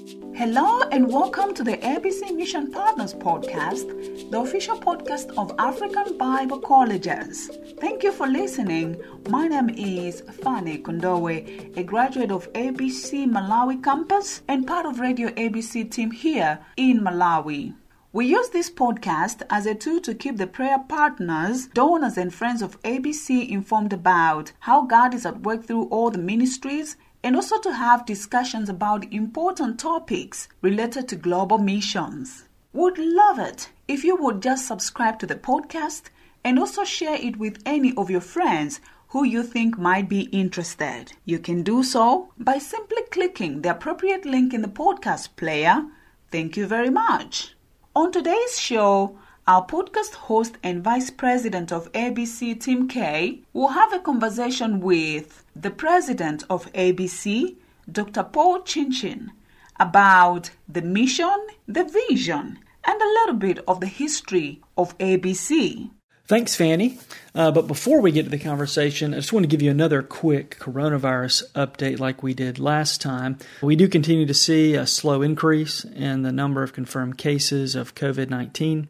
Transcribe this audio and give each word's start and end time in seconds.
Hello 0.00 0.80
and 0.92 1.12
welcome 1.12 1.52
to 1.52 1.62
the 1.62 1.76
ABC 1.76 2.34
Mission 2.34 2.70
Partners 2.72 3.12
podcast, 3.12 4.30
the 4.30 4.40
official 4.40 4.80
podcast 4.80 5.36
of 5.36 5.52
African 5.58 6.16
Bible 6.16 6.58
Colleges. 6.58 7.50
Thank 7.78 8.02
you 8.02 8.10
for 8.10 8.26
listening. 8.26 8.98
My 9.28 9.46
name 9.46 9.68
is 9.68 10.22
Fanny 10.42 10.78
Kondowe, 10.78 11.76
a 11.76 11.82
graduate 11.82 12.30
of 12.30 12.50
ABC 12.54 13.30
Malawi 13.30 13.84
campus 13.84 14.40
and 14.48 14.66
part 14.66 14.86
of 14.86 15.00
Radio 15.00 15.28
ABC 15.32 15.90
team 15.90 16.10
here 16.10 16.60
in 16.78 17.00
Malawi. 17.00 17.74
We 18.12 18.26
use 18.26 18.48
this 18.48 18.70
podcast 18.70 19.42
as 19.50 19.66
a 19.66 19.74
tool 19.74 20.00
to 20.00 20.14
keep 20.14 20.38
the 20.38 20.46
prayer 20.46 20.78
partners, 20.88 21.66
donors, 21.68 22.16
and 22.16 22.32
friends 22.32 22.62
of 22.62 22.80
ABC 22.82 23.48
informed 23.50 23.92
about 23.92 24.52
how 24.60 24.86
God 24.86 25.12
is 25.14 25.26
at 25.26 25.42
work 25.42 25.64
through 25.64 25.84
all 25.90 26.10
the 26.10 26.18
ministries 26.18 26.96
and 27.22 27.36
also 27.36 27.60
to 27.60 27.74
have 27.74 28.06
discussions 28.06 28.68
about 28.68 29.12
important 29.12 29.78
topics 29.78 30.48
related 30.62 31.08
to 31.08 31.16
global 31.16 31.58
missions. 31.58 32.44
Would 32.72 32.98
love 32.98 33.38
it 33.38 33.70
if 33.88 34.04
you 34.04 34.16
would 34.16 34.40
just 34.42 34.66
subscribe 34.66 35.18
to 35.18 35.26
the 35.26 35.34
podcast 35.34 36.04
and 36.44 36.58
also 36.58 36.84
share 36.84 37.16
it 37.16 37.36
with 37.36 37.62
any 37.66 37.92
of 37.96 38.10
your 38.10 38.20
friends 38.20 38.80
who 39.08 39.24
you 39.24 39.42
think 39.42 39.76
might 39.76 40.08
be 40.08 40.22
interested. 40.30 41.12
You 41.24 41.40
can 41.40 41.62
do 41.62 41.82
so 41.82 42.32
by 42.38 42.58
simply 42.58 43.02
clicking 43.10 43.62
the 43.62 43.70
appropriate 43.70 44.24
link 44.24 44.54
in 44.54 44.62
the 44.62 44.68
podcast 44.68 45.34
player. 45.36 45.84
Thank 46.30 46.56
you 46.56 46.66
very 46.66 46.90
much. 46.90 47.56
On 47.96 48.12
today's 48.12 48.58
show, 48.58 49.18
our 49.48 49.66
podcast 49.66 50.14
host 50.14 50.58
and 50.62 50.84
vice 50.84 51.10
president 51.10 51.72
of 51.72 51.90
ABC, 51.90 52.60
Tim 52.60 52.86
Kay, 52.86 53.42
will 53.52 53.68
have 53.68 53.92
a 53.92 53.98
conversation 53.98 54.78
with 54.78 55.39
the 55.54 55.70
president 55.70 56.44
of 56.48 56.72
ABC, 56.72 57.56
Dr. 57.90 58.22
Paul 58.24 58.60
Chinchen, 58.62 59.30
about 59.78 60.50
the 60.68 60.82
mission, 60.82 61.46
the 61.66 61.84
vision, 61.84 62.58
and 62.84 63.00
a 63.00 63.04
little 63.04 63.34
bit 63.34 63.58
of 63.66 63.80
the 63.80 63.86
history 63.86 64.60
of 64.76 64.96
ABC. 64.98 65.90
Thanks, 66.30 66.54
Fanny. 66.54 66.96
Uh, 67.34 67.50
but 67.50 67.66
before 67.66 68.00
we 68.00 68.12
get 68.12 68.22
to 68.22 68.28
the 68.28 68.38
conversation, 68.38 69.12
I 69.12 69.16
just 69.16 69.32
want 69.32 69.42
to 69.42 69.48
give 69.48 69.62
you 69.62 69.70
another 69.72 70.00
quick 70.00 70.58
coronavirus 70.60 71.50
update 71.54 71.98
like 71.98 72.22
we 72.22 72.34
did 72.34 72.60
last 72.60 73.00
time. 73.00 73.36
We 73.60 73.74
do 73.74 73.88
continue 73.88 74.26
to 74.26 74.34
see 74.34 74.74
a 74.74 74.86
slow 74.86 75.22
increase 75.22 75.84
in 75.84 76.22
the 76.22 76.30
number 76.30 76.62
of 76.62 76.72
confirmed 76.72 77.18
cases 77.18 77.74
of 77.74 77.96
COVID 77.96 78.30
19 78.30 78.88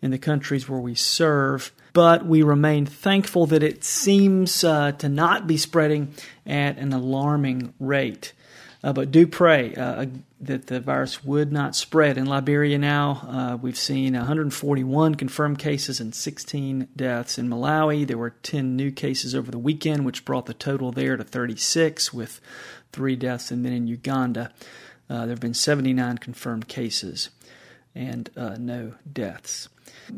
in 0.00 0.10
the 0.10 0.18
countries 0.18 0.66
where 0.66 0.80
we 0.80 0.94
serve. 0.94 1.72
But 1.98 2.24
we 2.24 2.44
remain 2.44 2.86
thankful 2.86 3.46
that 3.46 3.64
it 3.64 3.82
seems 3.82 4.62
uh, 4.62 4.92
to 4.92 5.08
not 5.08 5.48
be 5.48 5.56
spreading 5.56 6.14
at 6.46 6.78
an 6.78 6.92
alarming 6.92 7.74
rate. 7.80 8.34
Uh, 8.84 8.92
but 8.92 9.10
do 9.10 9.26
pray 9.26 9.74
uh, 9.74 10.06
that 10.40 10.68
the 10.68 10.78
virus 10.78 11.24
would 11.24 11.50
not 11.50 11.74
spread. 11.74 12.16
In 12.16 12.26
Liberia 12.26 12.78
now, 12.78 13.26
uh, 13.26 13.56
we've 13.60 13.76
seen 13.76 14.14
141 14.14 15.16
confirmed 15.16 15.58
cases 15.58 15.98
and 15.98 16.14
16 16.14 16.86
deaths. 16.94 17.36
In 17.36 17.48
Malawi, 17.48 18.06
there 18.06 18.16
were 18.16 18.30
10 18.44 18.76
new 18.76 18.92
cases 18.92 19.34
over 19.34 19.50
the 19.50 19.58
weekend, 19.58 20.04
which 20.04 20.24
brought 20.24 20.46
the 20.46 20.54
total 20.54 20.92
there 20.92 21.16
to 21.16 21.24
36, 21.24 22.14
with 22.14 22.40
three 22.92 23.16
deaths. 23.16 23.50
And 23.50 23.64
then 23.64 23.72
in 23.72 23.88
Uganda, 23.88 24.52
uh, 25.10 25.22
there 25.22 25.30
have 25.30 25.40
been 25.40 25.52
79 25.52 26.18
confirmed 26.18 26.68
cases 26.68 27.30
and 27.92 28.30
uh, 28.36 28.54
no 28.56 28.94
deaths. 29.12 29.68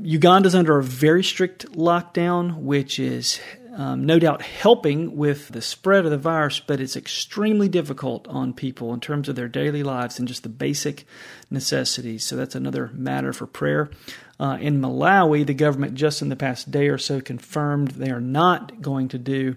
Uganda's 0.03 0.55
under 0.55 0.79
a 0.79 0.83
very 0.83 1.23
strict 1.25 1.73
lockdown, 1.73 2.57
which 2.57 2.99
is 2.99 3.41
um, 3.75 4.05
no 4.05 4.19
doubt 4.19 4.43
helping 4.43 5.17
with 5.17 5.49
the 5.49 5.63
spread 5.63 6.05
of 6.05 6.11
the 6.11 6.19
virus, 6.19 6.61
but 6.61 6.81
it's 6.81 6.97
extremely 6.97 7.69
difficult 7.69 8.27
on 8.29 8.53
people 8.53 8.93
in 8.93 9.01
terms 9.01 9.29
of 9.29 9.37
their 9.37 9.49
daily 9.49 9.83
lives 9.83 10.19
and 10.19 10.29
just 10.29 10.43
the 10.43 10.49
basic 10.49 11.07
necessities. 11.51 12.25
So 12.25 12.37
that's 12.37 12.55
another 12.55 12.91
matter 12.93 13.33
for 13.33 13.47
prayer. 13.47 13.91
Uh, 14.39 14.59
in 14.61 14.81
Malawi, 14.81 15.47
the 15.47 15.55
government 15.55 15.95
just 15.95 16.23
in 16.23 16.31
the 16.31 16.37
past 16.37 16.71
day 16.71 16.89
or 16.89 16.99
so 16.99 17.21
confirmed 17.21 17.93
they 17.93 18.11
are 18.11 18.21
not 18.21 18.83
going 18.83 19.09
to 19.09 19.19
do 19.19 19.55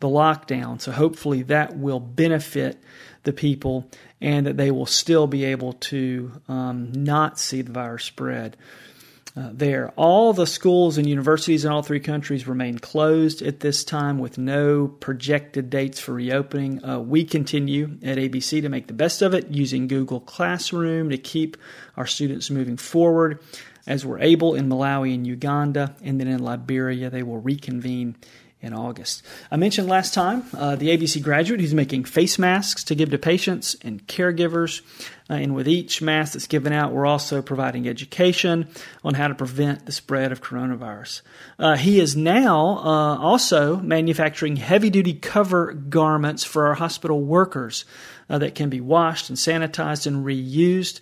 the 0.00 0.08
lockdown. 0.08 0.80
So 0.80 0.90
hopefully 0.90 1.42
that 1.44 1.76
will 1.76 2.00
benefit 2.00 2.82
the 3.22 3.32
people 3.32 3.88
and 4.20 4.46
that 4.46 4.56
they 4.56 4.70
will 4.70 4.86
still 4.86 5.26
be 5.26 5.44
able 5.44 5.74
to 5.74 6.32
um, 6.48 6.92
not 6.92 7.38
see 7.38 7.62
the 7.62 7.72
virus 7.72 8.04
spread. 8.04 8.56
Uh, 9.34 9.48
there. 9.50 9.90
All 9.96 10.34
the 10.34 10.46
schools 10.46 10.98
and 10.98 11.08
universities 11.08 11.64
in 11.64 11.72
all 11.72 11.82
three 11.82 12.00
countries 12.00 12.46
remain 12.46 12.78
closed 12.78 13.40
at 13.40 13.60
this 13.60 13.82
time 13.82 14.18
with 14.18 14.36
no 14.36 14.88
projected 14.88 15.70
dates 15.70 15.98
for 15.98 16.12
reopening. 16.12 16.84
Uh, 16.84 16.98
we 16.98 17.24
continue 17.24 17.96
at 18.02 18.18
ABC 18.18 18.60
to 18.60 18.68
make 18.68 18.88
the 18.88 18.92
best 18.92 19.22
of 19.22 19.32
it 19.32 19.48
using 19.48 19.88
Google 19.88 20.20
Classroom 20.20 21.08
to 21.08 21.16
keep 21.16 21.56
our 21.96 22.06
students 22.06 22.50
moving 22.50 22.76
forward 22.76 23.40
as 23.86 24.06
we're 24.06 24.20
able 24.20 24.54
in 24.54 24.68
Malawi 24.68 25.14
and 25.14 25.26
Uganda, 25.26 25.94
and 26.02 26.20
then 26.20 26.28
in 26.28 26.42
Liberia, 26.42 27.10
they 27.10 27.22
will 27.22 27.40
reconvene 27.40 28.16
in 28.62 28.72
August. 28.72 29.22
I 29.50 29.56
mentioned 29.56 29.88
last 29.88 30.14
time 30.14 30.44
uh, 30.56 30.76
the 30.76 30.96
ABC 30.96 31.20
graduate 31.20 31.60
who's 31.60 31.74
making 31.74 32.04
face 32.04 32.38
masks 32.38 32.84
to 32.84 32.94
give 32.94 33.10
to 33.10 33.18
patients 33.18 33.76
and 33.82 34.06
caregivers. 34.06 34.82
Uh, 35.28 35.34
and 35.34 35.54
with 35.54 35.66
each 35.66 36.00
mask 36.00 36.34
that's 36.34 36.46
given 36.46 36.72
out, 36.72 36.92
we're 36.92 37.06
also 37.06 37.42
providing 37.42 37.88
education 37.88 38.68
on 39.02 39.14
how 39.14 39.26
to 39.26 39.34
prevent 39.34 39.84
the 39.84 39.92
spread 39.92 40.30
of 40.30 40.40
coronavirus. 40.40 41.22
Uh, 41.58 41.76
he 41.76 41.98
is 41.98 42.14
now 42.14 42.78
uh, 42.78 43.18
also 43.18 43.76
manufacturing 43.78 44.56
heavy 44.56 44.90
duty 44.90 45.14
cover 45.14 45.72
garments 45.72 46.44
for 46.44 46.68
our 46.68 46.74
hospital 46.74 47.20
workers 47.20 47.84
uh, 48.30 48.38
that 48.38 48.54
can 48.54 48.70
be 48.70 48.80
washed 48.80 49.28
and 49.28 49.36
sanitized 49.36 50.06
and 50.06 50.24
reused. 50.24 51.00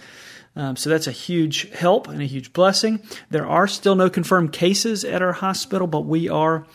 Um, 0.57 0.77
so 0.77 0.89
that's 0.89 1.07
a 1.07 1.13
huge 1.13 1.71
help 1.71 2.09
and 2.09 2.23
a 2.23 2.27
huge 2.27 2.53
blessing. 2.55 3.03
There 3.29 3.47
are 3.47 3.69
still 3.69 3.95
no 3.95 4.09
confirmed 4.09 4.53
cases 4.53 5.05
at 5.05 5.21
our 5.23 5.33
hospital, 5.33 5.87
but 5.87 6.07
we 6.07 6.29
are 6.29 6.67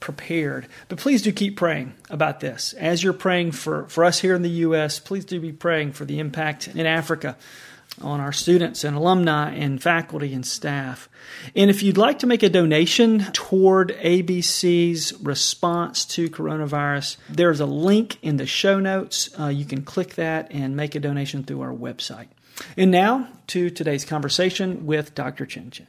prepared. 0.00 0.66
But 0.88 0.98
please 0.98 1.22
do 1.22 1.32
keep 1.32 1.56
praying 1.56 1.94
about 2.10 2.40
this. 2.40 2.72
As 2.74 3.02
you're 3.02 3.12
praying 3.12 3.52
for, 3.52 3.88
for 3.88 4.04
us 4.04 4.20
here 4.20 4.34
in 4.34 4.42
the 4.42 4.48
U.S., 4.48 4.98
please 4.98 5.24
do 5.24 5.40
be 5.40 5.52
praying 5.52 5.92
for 5.92 6.04
the 6.04 6.18
impact 6.18 6.68
in 6.68 6.86
Africa 6.86 7.36
on 8.02 8.20
our 8.20 8.32
students 8.32 8.84
and 8.84 8.96
alumni 8.96 9.54
and 9.54 9.82
faculty 9.82 10.34
and 10.34 10.46
staff. 10.46 11.08
And 11.54 11.70
if 11.70 11.82
you'd 11.82 11.96
like 11.96 12.18
to 12.20 12.26
make 12.26 12.42
a 12.42 12.48
donation 12.48 13.20
toward 13.32 13.90
ABC's 13.98 15.14
response 15.22 16.04
to 16.06 16.28
coronavirus, 16.28 17.16
there's 17.28 17.60
a 17.60 17.66
link 17.66 18.18
in 18.22 18.36
the 18.36 18.46
show 18.46 18.78
notes. 18.78 19.30
Uh, 19.38 19.46
you 19.46 19.64
can 19.64 19.82
click 19.82 20.14
that 20.14 20.48
and 20.50 20.76
make 20.76 20.94
a 20.94 21.00
donation 21.00 21.42
through 21.42 21.62
our 21.62 21.72
website. 21.72 22.28
And 22.76 22.90
now 22.90 23.28
to 23.48 23.70
today's 23.70 24.04
conversation 24.04 24.86
with 24.86 25.14
Dr. 25.14 25.46
Chinchen. 25.46 25.86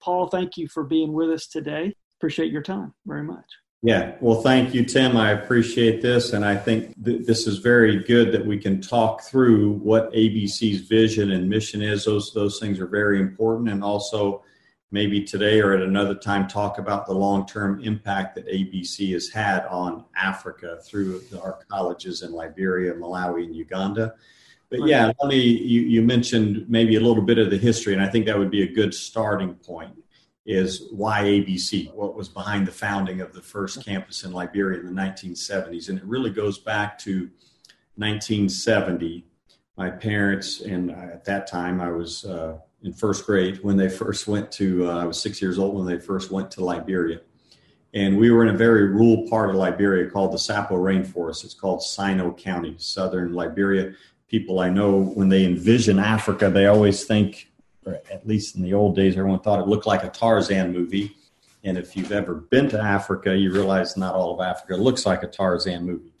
Paul, 0.00 0.28
thank 0.28 0.56
you 0.56 0.68
for 0.68 0.82
being 0.82 1.12
with 1.12 1.30
us 1.30 1.46
today 1.46 1.94
appreciate 2.22 2.52
your 2.52 2.62
time 2.62 2.94
very 3.04 3.24
much. 3.24 3.44
Yeah, 3.82 4.14
well, 4.20 4.42
thank 4.42 4.72
you, 4.72 4.84
Tim. 4.84 5.16
I 5.16 5.32
appreciate 5.32 6.00
this. 6.00 6.34
And 6.34 6.44
I 6.44 6.56
think 6.56 6.94
th- 7.04 7.26
this 7.26 7.48
is 7.48 7.58
very 7.58 8.04
good 8.04 8.30
that 8.30 8.46
we 8.46 8.58
can 8.58 8.80
talk 8.80 9.22
through 9.22 9.72
what 9.78 10.12
ABC's 10.12 10.82
vision 10.82 11.32
and 11.32 11.50
mission 11.50 11.82
is. 11.82 12.04
Those, 12.04 12.32
those 12.32 12.60
things 12.60 12.78
are 12.78 12.86
very 12.86 13.18
important. 13.18 13.70
And 13.70 13.82
also, 13.82 14.44
maybe 14.92 15.24
today 15.24 15.60
or 15.60 15.72
at 15.72 15.82
another 15.82 16.14
time, 16.14 16.46
talk 16.46 16.78
about 16.78 17.06
the 17.06 17.12
long 17.12 17.44
term 17.44 17.82
impact 17.82 18.36
that 18.36 18.46
ABC 18.46 19.14
has 19.14 19.28
had 19.28 19.66
on 19.66 20.04
Africa 20.14 20.78
through 20.84 21.22
our 21.42 21.58
colleges 21.68 22.22
in 22.22 22.30
Liberia, 22.30 22.94
Malawi, 22.94 23.46
and 23.46 23.56
Uganda. 23.56 24.14
But 24.70 24.86
yeah, 24.86 25.10
let 25.20 25.28
me, 25.28 25.40
you, 25.40 25.80
you 25.80 26.02
mentioned 26.02 26.66
maybe 26.68 26.94
a 26.94 27.00
little 27.00 27.24
bit 27.24 27.38
of 27.38 27.50
the 27.50 27.58
history, 27.58 27.94
and 27.94 28.02
I 28.02 28.08
think 28.08 28.26
that 28.26 28.38
would 28.38 28.50
be 28.50 28.62
a 28.62 28.72
good 28.72 28.94
starting 28.94 29.54
point 29.56 29.92
is 30.44 30.88
why 30.90 31.22
ABC, 31.22 31.92
what 31.94 32.16
was 32.16 32.28
behind 32.28 32.66
the 32.66 32.72
founding 32.72 33.20
of 33.20 33.32
the 33.32 33.40
first 33.40 33.84
campus 33.84 34.24
in 34.24 34.32
Liberia 34.32 34.80
in 34.80 34.86
the 34.86 35.00
1970s. 35.00 35.88
And 35.88 35.98
it 35.98 36.04
really 36.04 36.30
goes 36.30 36.58
back 36.58 36.98
to 37.00 37.30
1970. 37.96 39.24
My 39.76 39.90
parents, 39.90 40.60
and 40.60 40.90
at 40.90 41.24
that 41.26 41.46
time 41.46 41.80
I 41.80 41.90
was 41.90 42.24
uh, 42.24 42.58
in 42.82 42.92
first 42.92 43.24
grade 43.24 43.62
when 43.62 43.76
they 43.76 43.88
first 43.88 44.26
went 44.26 44.50
to, 44.52 44.90
uh, 44.90 45.02
I 45.02 45.04
was 45.04 45.20
six 45.20 45.40
years 45.40 45.58
old 45.58 45.76
when 45.76 45.86
they 45.86 45.98
first 45.98 46.30
went 46.30 46.50
to 46.52 46.64
Liberia. 46.64 47.20
And 47.94 48.18
we 48.18 48.30
were 48.30 48.42
in 48.42 48.54
a 48.54 48.56
very 48.58 48.88
rural 48.88 49.28
part 49.28 49.50
of 49.50 49.56
Liberia 49.56 50.10
called 50.10 50.32
the 50.32 50.38
Sapo 50.38 50.72
Rainforest. 50.72 51.44
It's 51.44 51.54
called 51.54 51.80
Sinoe 51.80 52.36
County, 52.36 52.74
southern 52.78 53.32
Liberia. 53.32 53.92
People 54.28 54.60
I 54.60 54.70
know, 54.70 54.98
when 54.98 55.28
they 55.28 55.44
envision 55.44 55.98
Africa, 55.98 56.48
they 56.50 56.66
always 56.66 57.04
think 57.04 57.51
or 57.84 58.00
at 58.10 58.26
least 58.26 58.56
in 58.56 58.62
the 58.62 58.74
old 58.74 58.96
days, 58.96 59.16
everyone 59.16 59.40
thought 59.40 59.60
it 59.60 59.68
looked 59.68 59.86
like 59.86 60.04
a 60.04 60.08
Tarzan 60.08 60.72
movie. 60.72 61.16
And 61.64 61.78
if 61.78 61.96
you've 61.96 62.12
ever 62.12 62.34
been 62.34 62.68
to 62.70 62.80
Africa, 62.80 63.36
you 63.36 63.52
realize 63.52 63.96
not 63.96 64.14
all 64.14 64.34
of 64.34 64.44
Africa 64.44 64.76
looks 64.76 65.06
like 65.06 65.22
a 65.22 65.28
Tarzan 65.28 65.84
movie. 65.84 66.12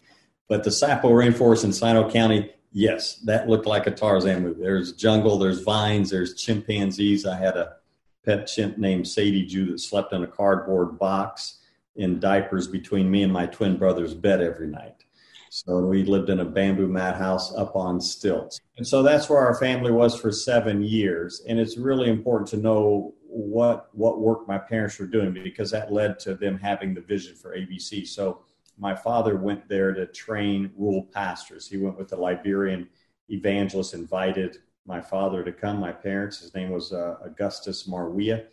But 0.48 0.64
the 0.64 0.70
Sapo 0.70 1.04
Rainforest 1.04 1.64
in 1.64 1.70
Sinoe 1.70 2.12
County, 2.12 2.52
yes, 2.72 3.16
that 3.24 3.48
looked 3.48 3.66
like 3.66 3.86
a 3.86 3.90
Tarzan 3.90 4.42
movie. 4.42 4.62
There's 4.62 4.92
jungle, 4.92 5.38
there's 5.38 5.60
vines, 5.60 6.10
there's 6.10 6.34
chimpanzees. 6.34 7.26
I 7.26 7.36
had 7.36 7.56
a 7.56 7.76
pet 8.24 8.46
chimp 8.46 8.78
named 8.78 9.08
Sadie 9.08 9.46
Jew 9.46 9.72
that 9.72 9.78
slept 9.78 10.12
in 10.12 10.22
a 10.22 10.28
cardboard 10.28 10.98
box 10.98 11.58
in 11.96 12.20
diapers 12.20 12.66
between 12.66 13.10
me 13.10 13.22
and 13.22 13.32
my 13.32 13.46
twin 13.46 13.76
brother's 13.76 14.14
bed 14.14 14.40
every 14.40 14.68
night. 14.68 15.04
So 15.54 15.80
we 15.80 16.02
lived 16.02 16.30
in 16.30 16.40
a 16.40 16.46
bamboo 16.46 16.88
mat 16.88 17.14
house 17.14 17.54
up 17.54 17.76
on 17.76 18.00
stilts. 18.00 18.58
And 18.78 18.86
so 18.86 19.02
that's 19.02 19.28
where 19.28 19.40
our 19.40 19.54
family 19.56 19.92
was 19.92 20.18
for 20.18 20.32
seven 20.32 20.82
years. 20.82 21.42
And 21.46 21.60
it's 21.60 21.76
really 21.76 22.08
important 22.08 22.48
to 22.48 22.56
know 22.56 23.12
what 23.20 23.90
what 23.92 24.18
work 24.18 24.48
my 24.48 24.56
parents 24.56 24.98
were 24.98 25.06
doing 25.06 25.34
because 25.34 25.70
that 25.72 25.92
led 25.92 26.18
to 26.20 26.36
them 26.36 26.58
having 26.58 26.94
the 26.94 27.02
vision 27.02 27.36
for 27.36 27.54
ABC. 27.54 28.08
So 28.08 28.40
my 28.78 28.94
father 28.94 29.36
went 29.36 29.68
there 29.68 29.92
to 29.92 30.06
train 30.06 30.70
rural 30.74 31.02
pastors. 31.12 31.68
He 31.68 31.76
went 31.76 31.98
with 31.98 32.08
the 32.08 32.16
Liberian 32.16 32.88
evangelist, 33.28 33.92
invited 33.92 34.56
my 34.86 35.02
father 35.02 35.44
to 35.44 35.52
come. 35.52 35.78
My 35.78 35.92
parents, 35.92 36.38
his 36.38 36.54
name 36.54 36.70
was 36.70 36.94
uh, 36.94 37.16
Augustus 37.22 37.86
Marwieh, 37.86 38.46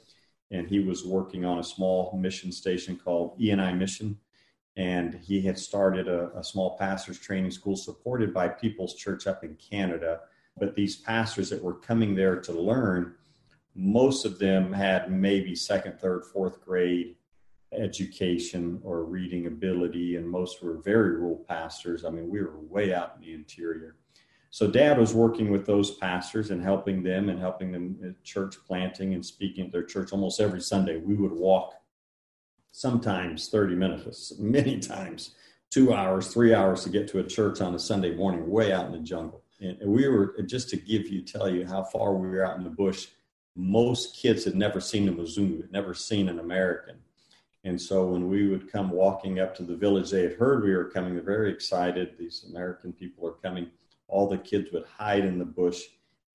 and 0.51 0.67
he 0.67 0.81
was 0.81 1.05
working 1.05 1.45
on 1.45 1.59
a 1.59 1.63
small 1.63 2.11
mission 2.17 2.51
station 2.51 2.97
called 2.97 3.39
ENI 3.39 3.77
Mission. 3.77 4.19
And 4.79 5.15
he 5.15 5.41
had 5.41 5.59
started 5.59 6.07
a, 6.07 6.31
a 6.37 6.41
small 6.41 6.77
pastors 6.77 7.19
training 7.19 7.51
school 7.51 7.75
supported 7.75 8.33
by 8.33 8.47
People's 8.47 8.95
Church 8.95 9.27
up 9.27 9.43
in 9.43 9.55
Canada. 9.55 10.21
But 10.57 10.73
these 10.73 10.95
pastors 10.95 11.49
that 11.49 11.61
were 11.61 11.73
coming 11.73 12.15
there 12.15 12.39
to 12.39 12.53
learn, 12.53 13.15
most 13.75 14.23
of 14.23 14.39
them 14.39 14.71
had 14.71 15.11
maybe 15.11 15.53
second, 15.53 15.99
third, 15.99 16.23
fourth 16.23 16.63
grade 16.63 17.17
education 17.73 18.79
or 18.81 19.03
reading 19.03 19.47
ability, 19.47 20.15
and 20.15 20.27
most 20.27 20.63
were 20.63 20.77
very 20.77 21.17
rural 21.17 21.43
pastors. 21.45 22.05
I 22.05 22.09
mean, 22.09 22.29
we 22.29 22.41
were 22.41 22.61
way 22.61 22.93
out 22.93 23.15
in 23.17 23.21
the 23.21 23.33
interior. 23.33 23.97
So 24.49 24.65
dad 24.65 24.97
was 24.97 25.13
working 25.13 25.51
with 25.51 25.65
those 25.65 25.91
pastors 25.97 26.51
and 26.51 26.63
helping 26.63 27.03
them 27.03 27.27
and 27.27 27.37
helping 27.37 27.73
them 27.73 28.15
church 28.23 28.55
planting 28.65 29.13
and 29.13 29.25
speaking 29.25 29.65
at 29.65 29.73
their 29.73 29.83
church 29.83 30.13
almost 30.13 30.39
every 30.39 30.61
Sunday. 30.61 30.97
We 30.97 31.15
would 31.15 31.33
walk 31.33 31.73
sometimes 32.71 33.49
30 33.49 33.75
minutes, 33.75 34.33
many 34.39 34.79
times 34.79 35.35
two 35.69 35.93
hours, 35.93 36.33
three 36.33 36.53
hours 36.53 36.83
to 36.83 36.89
get 36.89 37.07
to 37.09 37.19
a 37.19 37.23
church 37.23 37.61
on 37.61 37.75
a 37.75 37.79
Sunday 37.79 38.15
morning, 38.15 38.49
way 38.49 38.71
out 38.71 38.87
in 38.87 38.91
the 38.91 38.99
jungle. 38.99 39.43
And 39.59 39.77
we 39.81 40.07
were 40.07 40.35
just 40.45 40.69
to 40.69 40.77
give 40.77 41.09
you, 41.09 41.21
tell 41.21 41.49
you 41.49 41.65
how 41.65 41.83
far 41.83 42.13
we 42.13 42.27
were 42.27 42.45
out 42.45 42.57
in 42.57 42.63
the 42.63 42.69
bush. 42.69 43.07
Most 43.55 44.15
kids 44.15 44.45
had 44.45 44.55
never 44.55 44.79
seen 44.79 45.07
a 45.09 45.11
Mzungu, 45.11 45.61
had 45.61 45.71
never 45.71 45.93
seen 45.93 46.29
an 46.29 46.39
American. 46.39 46.95
And 47.65 47.79
so 47.79 48.05
when 48.05 48.29
we 48.29 48.47
would 48.47 48.71
come 48.71 48.89
walking 48.89 49.39
up 49.39 49.53
to 49.55 49.63
the 49.63 49.75
village, 49.75 50.11
they 50.11 50.23
had 50.23 50.33
heard 50.35 50.63
we 50.63 50.73
were 50.73 50.85
coming. 50.85 51.13
They're 51.13 51.23
very 51.23 51.51
excited. 51.51 52.15
These 52.17 52.45
American 52.49 52.93
people 52.93 53.27
are 53.27 53.33
coming 53.33 53.69
all 54.09 54.27
the 54.27 54.37
kids 54.37 54.71
would 54.71 54.85
hide 54.85 55.23
in 55.23 55.39
the 55.39 55.45
bush. 55.45 55.81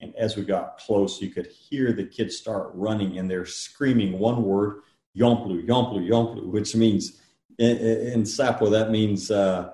And 0.01 0.15
as 0.17 0.37
we 0.37 0.45
got 0.45 0.79
close, 0.79 1.21
you 1.21 1.31
could 1.31 1.47
hear 1.47 1.93
the 1.93 2.05
kids 2.05 2.37
start 2.37 2.71
running 2.75 3.19
and 3.19 3.31
they're 3.31 3.47
screaming 3.47 4.19
one 4.19 4.43
word, 4.43 4.83
yomplu, 5.17 5.67
yomplu, 5.67 6.07
yomplu, 6.09 6.47
which 6.47 6.75
means 6.75 7.21
in, 7.59 7.77
in 7.77 8.23
Sapo, 8.23 8.71
that 8.71 8.91
means, 8.91 9.31
uh, 9.31 9.71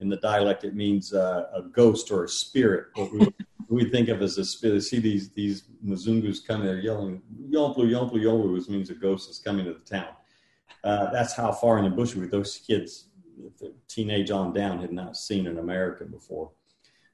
in 0.00 0.08
the 0.08 0.16
dialect, 0.16 0.64
it 0.64 0.74
means 0.74 1.12
uh, 1.12 1.46
a 1.54 1.62
ghost 1.62 2.10
or 2.10 2.24
a 2.24 2.28
spirit. 2.28 2.86
What 2.94 3.12
we, 3.12 3.28
we 3.68 3.90
think 3.90 4.08
of 4.08 4.22
as 4.22 4.38
a 4.38 4.44
spirit. 4.44 4.82
See 4.82 4.98
these, 4.98 5.30
these 5.30 5.64
Mzungus 5.84 6.46
coming, 6.46 6.66
they're 6.66 6.78
yelling, 6.78 7.22
yomplu, 7.50 7.88
yomplu, 7.88 8.14
yomplu, 8.14 8.52
which 8.54 8.68
means 8.68 8.90
a 8.90 8.94
ghost 8.94 9.30
is 9.30 9.38
coming 9.38 9.64
to 9.64 9.72
the 9.72 9.80
town. 9.80 10.08
Uh, 10.82 11.10
that's 11.10 11.34
how 11.34 11.50
far 11.50 11.78
in 11.78 11.84
the 11.84 11.90
bush 11.90 12.14
we 12.14 12.26
those 12.26 12.58
kids, 12.58 13.08
teenage 13.88 14.30
on 14.30 14.52
down, 14.52 14.80
had 14.80 14.92
not 14.92 15.16
seen 15.16 15.46
an 15.46 15.58
American 15.58 16.08
before. 16.08 16.50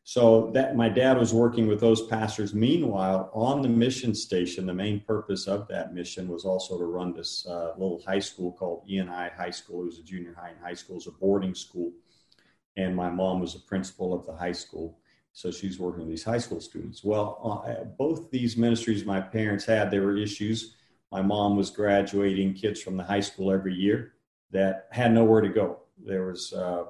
So 0.02 0.50
that 0.54 0.76
my 0.76 0.88
dad 0.88 1.18
was 1.18 1.32
working 1.32 1.66
with 1.66 1.78
those 1.78 2.06
pastors. 2.06 2.54
Meanwhile, 2.54 3.30
on 3.32 3.62
the 3.62 3.68
mission 3.68 4.14
station, 4.14 4.66
the 4.66 4.74
main 4.74 5.00
purpose 5.00 5.46
of 5.46 5.68
that 5.68 5.94
mission 5.94 6.28
was 6.28 6.44
also 6.44 6.78
to 6.78 6.84
run 6.84 7.12
this 7.12 7.46
uh, 7.46 7.72
little 7.76 8.02
high 8.04 8.18
school 8.18 8.52
called 8.52 8.88
ENI 8.90 9.32
High 9.36 9.50
School. 9.50 9.82
It 9.82 9.86
was 9.86 9.98
a 9.98 10.02
junior 10.02 10.34
high 10.38 10.48
and 10.48 10.60
high 10.60 10.74
school. 10.74 10.94
It 10.94 11.04
was 11.04 11.06
a 11.06 11.12
boarding 11.12 11.54
school, 11.54 11.92
and 12.76 12.96
my 12.96 13.10
mom 13.10 13.40
was 13.40 13.52
the 13.52 13.60
principal 13.60 14.12
of 14.12 14.26
the 14.26 14.34
high 14.34 14.52
school. 14.52 14.98
So 15.32 15.50
she's 15.50 15.78
working 15.78 16.00
with 16.00 16.08
these 16.08 16.24
high 16.24 16.38
school 16.38 16.60
students. 16.60 17.04
Well, 17.04 17.64
uh, 17.66 17.84
both 17.84 18.30
these 18.30 18.56
ministries 18.56 19.04
my 19.04 19.20
parents 19.20 19.64
had, 19.64 19.90
there 19.90 20.02
were 20.02 20.16
issues. 20.16 20.74
My 21.12 21.22
mom 21.22 21.56
was 21.56 21.70
graduating 21.70 22.54
kids 22.54 22.82
from 22.82 22.96
the 22.96 23.04
high 23.04 23.20
school 23.20 23.52
every 23.52 23.74
year 23.74 24.14
that 24.50 24.88
had 24.90 25.12
nowhere 25.12 25.40
to 25.40 25.48
go. 25.48 25.80
There 26.04 26.26
was 26.26 26.52
uh, 26.52 26.84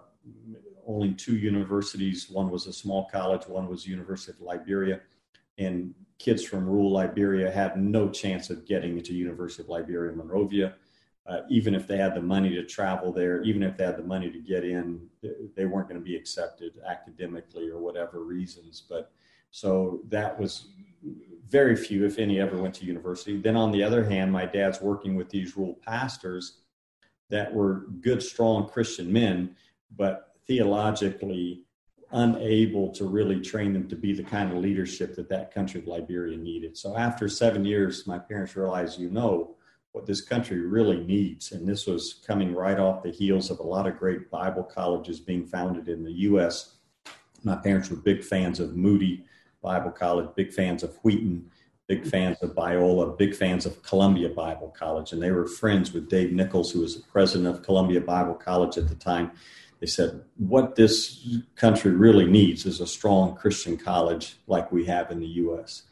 only 0.86 1.12
two 1.12 1.36
universities. 1.36 2.28
One 2.30 2.50
was 2.50 2.66
a 2.66 2.72
small 2.72 3.08
college, 3.10 3.46
one 3.46 3.68
was 3.68 3.86
University 3.86 4.32
of 4.32 4.40
Liberia. 4.40 5.00
And 5.58 5.94
kids 6.18 6.44
from 6.44 6.66
rural 6.66 6.92
Liberia 6.92 7.50
had 7.50 7.76
no 7.76 8.08
chance 8.08 8.50
of 8.50 8.66
getting 8.66 8.96
into 8.98 9.14
University 9.14 9.62
of 9.62 9.68
Liberia 9.68 10.12
Monrovia. 10.12 10.74
Uh, 11.26 11.42
even 11.48 11.74
if 11.74 11.86
they 11.86 11.96
had 11.96 12.14
the 12.14 12.20
money 12.20 12.50
to 12.50 12.64
travel 12.64 13.12
there, 13.12 13.42
even 13.42 13.62
if 13.62 13.76
they 13.76 13.84
had 13.84 13.96
the 13.96 14.02
money 14.02 14.30
to 14.30 14.38
get 14.38 14.64
in, 14.64 15.06
they 15.54 15.66
weren't 15.66 15.88
going 15.88 16.00
to 16.00 16.04
be 16.04 16.16
accepted 16.16 16.72
academically 16.88 17.68
or 17.68 17.78
whatever 17.78 18.24
reasons. 18.24 18.82
But 18.88 19.12
so 19.50 20.00
that 20.08 20.38
was 20.38 20.68
very 21.48 21.76
few, 21.76 22.04
if 22.04 22.18
any, 22.18 22.40
ever 22.40 22.56
went 22.56 22.74
to 22.76 22.84
university. 22.84 23.36
Then 23.36 23.56
on 23.56 23.70
the 23.70 23.82
other 23.82 24.04
hand, 24.04 24.32
my 24.32 24.46
dad's 24.46 24.80
working 24.80 25.14
with 25.14 25.28
these 25.28 25.56
rural 25.56 25.78
pastors 25.86 26.58
that 27.28 27.52
were 27.52 27.86
good, 28.00 28.22
strong 28.22 28.68
Christian 28.68 29.12
men, 29.12 29.56
but 29.96 30.29
theologically 30.46 31.62
unable 32.12 32.90
to 32.90 33.04
really 33.04 33.40
train 33.40 33.72
them 33.72 33.88
to 33.88 33.96
be 33.96 34.12
the 34.12 34.22
kind 34.22 34.50
of 34.50 34.58
leadership 34.58 35.14
that 35.14 35.28
that 35.28 35.54
country 35.54 35.80
of 35.80 35.86
Liberia 35.86 36.36
needed. 36.36 36.76
So 36.76 36.96
after 36.96 37.28
seven 37.28 37.64
years, 37.64 38.06
my 38.06 38.18
parents 38.18 38.56
realized, 38.56 38.98
you 38.98 39.10
know, 39.10 39.56
what 39.92 40.06
this 40.06 40.20
country 40.20 40.60
really 40.60 41.00
needs. 41.04 41.52
And 41.52 41.66
this 41.66 41.86
was 41.86 42.20
coming 42.26 42.54
right 42.54 42.78
off 42.78 43.02
the 43.02 43.10
heels 43.10 43.50
of 43.50 43.58
a 43.60 43.64
lot 43.64 43.86
of 43.86 43.98
great 43.98 44.30
Bible 44.30 44.62
colleges 44.62 45.20
being 45.20 45.46
founded 45.46 45.88
in 45.88 46.04
the 46.04 46.12
U.S. 46.12 46.76
My 47.42 47.56
parents 47.56 47.90
were 47.90 47.96
big 47.96 48.22
fans 48.22 48.60
of 48.60 48.76
Moody 48.76 49.24
Bible 49.62 49.90
College, 49.90 50.30
big 50.36 50.52
fans 50.52 50.82
of 50.82 50.96
Wheaton, 51.02 51.50
big 51.86 52.06
fans 52.06 52.38
of 52.40 52.54
Biola, 52.54 53.18
big 53.18 53.34
fans 53.34 53.66
of 53.66 53.82
Columbia 53.82 54.28
Bible 54.28 54.68
College. 54.76 55.12
And 55.12 55.20
they 55.20 55.32
were 55.32 55.46
friends 55.46 55.92
with 55.92 56.08
Dave 56.08 56.32
Nichols, 56.32 56.70
who 56.70 56.80
was 56.80 56.96
the 56.96 57.02
president 57.08 57.54
of 57.54 57.62
Columbia 57.62 58.00
Bible 58.00 58.34
College 58.34 58.78
at 58.78 58.88
the 58.88 58.94
time 58.94 59.32
they 59.80 59.86
said 59.86 60.22
what 60.36 60.76
this 60.76 61.26
country 61.56 61.90
really 61.92 62.26
needs 62.26 62.66
is 62.66 62.80
a 62.80 62.86
strong 62.86 63.34
Christian 63.34 63.76
college 63.76 64.36
like 64.46 64.70
we 64.70 64.84
have 64.84 65.10
in 65.10 65.20
the 65.20 65.26
U.S. 65.26 65.84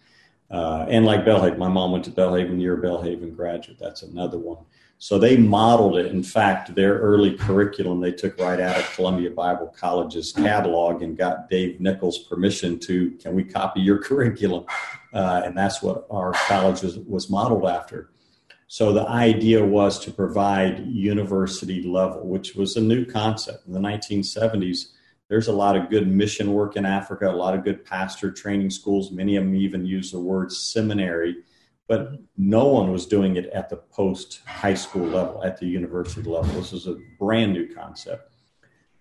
Uh, 0.51 0.87
and 0.89 1.07
like 1.07 1.25
Belhaven, 1.25 1.59
my 1.59 1.69
mom 1.69 1.93
went 1.93 2.05
to 2.05 2.11
Belhaven, 2.11 2.61
you're 2.61 2.79
a 2.79 2.83
Belhaven 2.83 3.35
graduate. 3.35 3.79
That's 3.79 4.03
another 4.03 4.39
one. 4.39 4.65
So 5.01 5.19
they 5.19 5.37
modeled 5.37 5.97
it. 5.97 6.07
In 6.07 6.25
fact, 6.25 6.75
their 6.75 6.99
early 6.99 7.37
curriculum 7.37 8.01
they 8.01 8.13
took 8.13 8.39
right 8.39 8.61
out 8.61 8.77
of 8.77 8.95
Columbia 8.95 9.31
Bible 9.31 9.69
College's 9.69 10.33
catalog 10.33 11.03
and 11.03 11.17
got 11.17 11.49
Dave 11.49 11.81
Nichols 11.81 12.19
permission 12.19 12.81
to, 12.81 13.13
can 13.13 13.35
we 13.35 13.45
copy 13.45 13.81
your 13.81 13.99
curriculum? 14.03 14.65
Uh, 15.15 15.43
and 15.45 15.57
that's 15.57 15.83
what 15.83 16.07
our 16.11 16.33
college 16.33 16.83
was, 16.83 16.99
was 16.99 17.31
modeled 17.31 17.65
after. 17.65 18.11
So 18.71 18.93
the 18.93 19.09
idea 19.09 19.65
was 19.65 19.99
to 20.01 20.11
provide 20.11 20.87
university 20.87 21.83
level, 21.83 22.27
which 22.27 22.55
was 22.55 22.77
a 22.77 22.83
new 22.83 23.07
concept 23.07 23.67
in 23.67 23.73
the 23.73 23.81
1970s. 23.81 24.89
There's 25.29 25.49
a 25.49 25.53
lot 25.53 25.75
of 25.75 25.89
good 25.89 26.07
mission 26.07 26.53
work 26.53 26.77
in 26.77 26.85
Africa, 26.85 27.31
a 27.31 27.33
lot 27.33 27.55
of 27.55 27.65
good 27.65 27.83
pastor 27.83 28.31
training 28.31 28.69
schools. 28.69 29.11
Many 29.11 29.37
of 29.37 29.45
them 29.45 29.55
even 29.55 29.87
use 29.87 30.13
the 30.13 30.21
word 30.21 30.53
seminary, 30.53 31.37
but 31.87 32.13
no 32.37 32.67
one 32.67 32.93
was 32.93 33.07
doing 33.07 33.37
it 33.37 33.47
at 33.47 33.71
the 33.71 33.77
post 33.77 34.43
high 34.47 34.75
school 34.75 35.07
level, 35.07 35.43
at 35.43 35.59
the 35.59 35.67
university 35.67 36.29
level. 36.29 36.53
This 36.53 36.75
is 36.75 36.87
a 36.87 36.99
brand 37.19 37.55
new 37.55 37.75
concept. 37.75 38.31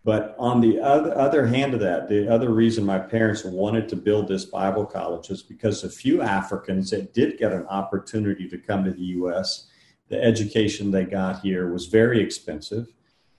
But 0.08 0.38
on 0.40 0.62
the 0.62 0.80
other, 0.80 1.18
other 1.18 1.46
hand 1.46 1.74
of 1.74 1.82
that, 1.82 2.08
the 2.08 2.34
other 2.34 2.52
reason 2.52 2.86
my 2.86 2.98
parents 2.98 3.44
wanted 3.44 3.90
to 3.90 3.98
build 3.98 4.30
this 4.30 4.46
Bible 4.46 4.86
college 4.86 5.30
is 5.30 5.44
because 5.44 5.84
a 5.84 5.90
few 5.90 6.22
Africans 6.22 6.92
that 6.92 7.14
did 7.14 7.38
get 7.38 7.52
an 7.52 7.68
opportunity 7.68 8.48
to 8.48 8.58
come 8.58 8.86
to 8.86 8.92
the 8.92 9.04
U.S., 9.20 9.68
the 10.08 10.24
education 10.24 10.92
they 10.92 11.04
got 11.04 11.42
here 11.42 11.74
was 11.74 11.88
very 11.88 12.22
expensive. 12.22 12.88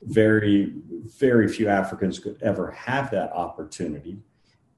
Very, 0.02 0.75
very 1.18 1.48
few 1.48 1.68
Africans 1.68 2.18
could 2.18 2.37
ever 2.42 2.70
have 2.72 3.10
that 3.12 3.32
opportunity. 3.32 4.18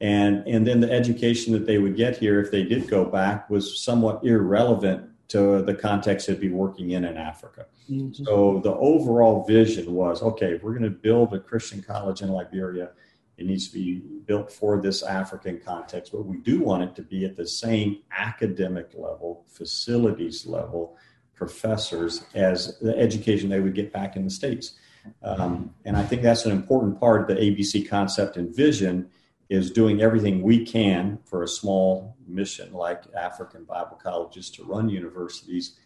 And, 0.01 0.47
and 0.47 0.65
then 0.65 0.79
the 0.79 0.93
education 0.93 1.53
that 1.55 1.67
they 1.67 1.79
would 1.79 1.97
get 1.97 2.17
here, 2.17 2.39
if 2.39 2.53
they 2.53 2.63
did 2.63 2.87
go 2.87 3.05
back, 3.05 3.51
was 3.51 3.83
somewhat 3.83 4.23
irrelevant 4.23 5.10
to 5.31 5.63
the 5.63 5.75
context 5.75 6.27
they'd 6.27 6.41
be 6.41 6.51
working 6.51 6.91
in 6.91 7.05
in 7.05 7.17
Africa. 7.17 7.67
Mm-hmm. 7.89 8.25
So 8.25 8.61
the 8.63 8.75
overall 8.75 9.45
vision 9.45 9.95
was 9.95 10.23
okay, 10.23 10.55
if 10.55 10.63
we're 10.63 10.73
going 10.73 10.83
to 10.83 10.91
build 10.91 11.33
a 11.33 11.39
Christian 11.39 11.83
college 11.83 12.21
in 12.21 12.29
Liberia, 12.29 12.91
it 13.39 13.47
needs 13.47 13.69
to 13.69 13.75
be 13.75 14.03
built 14.27 14.53
for 14.53 14.81
this 14.81 15.03
African 15.03 15.61
context, 15.65 16.13
but 16.13 16.27
we 16.27 16.39
do 16.39 16.61
want 16.61 16.83
it 16.83 16.95
to 16.97 17.03
be 17.03 17.25
at 17.25 17.37
the 17.37 17.47
same 17.47 17.99
academic 18.17 18.91
level, 18.93 19.47
facilities 19.49 20.47
level, 20.47 20.97
professors 21.35 22.25
as 22.35 22.79
the 22.81 22.97
education 22.99 23.49
they 23.49 23.61
would 23.61 23.75
get 23.75 23.93
back 23.93 24.17
in 24.17 24.25
the 24.25 24.31
States. 24.31 24.75
Um, 25.23 25.75
and 25.87 25.97
I 25.97 26.03
think 26.03 26.23
that's 26.23 26.45
an 26.45 26.53
important 26.53 27.01
part 27.01 27.23
of 27.23 27.29
the 27.29 27.43
ABC 27.43 27.89
concept 27.89 28.37
and 28.37 28.55
vision 28.55 29.09
is 29.49 29.71
doing 29.71 30.03
everything 30.03 30.43
we 30.43 30.67
can 30.67 31.19
for 31.25 31.43
a 31.43 31.49
small 31.49 32.17
mission 32.35 32.73
like 32.73 33.03
African 33.15 33.65
Bible 33.65 33.99
colleges 34.03 34.51
to 34.51 34.65
run 34.65 34.89
universities 34.89 35.79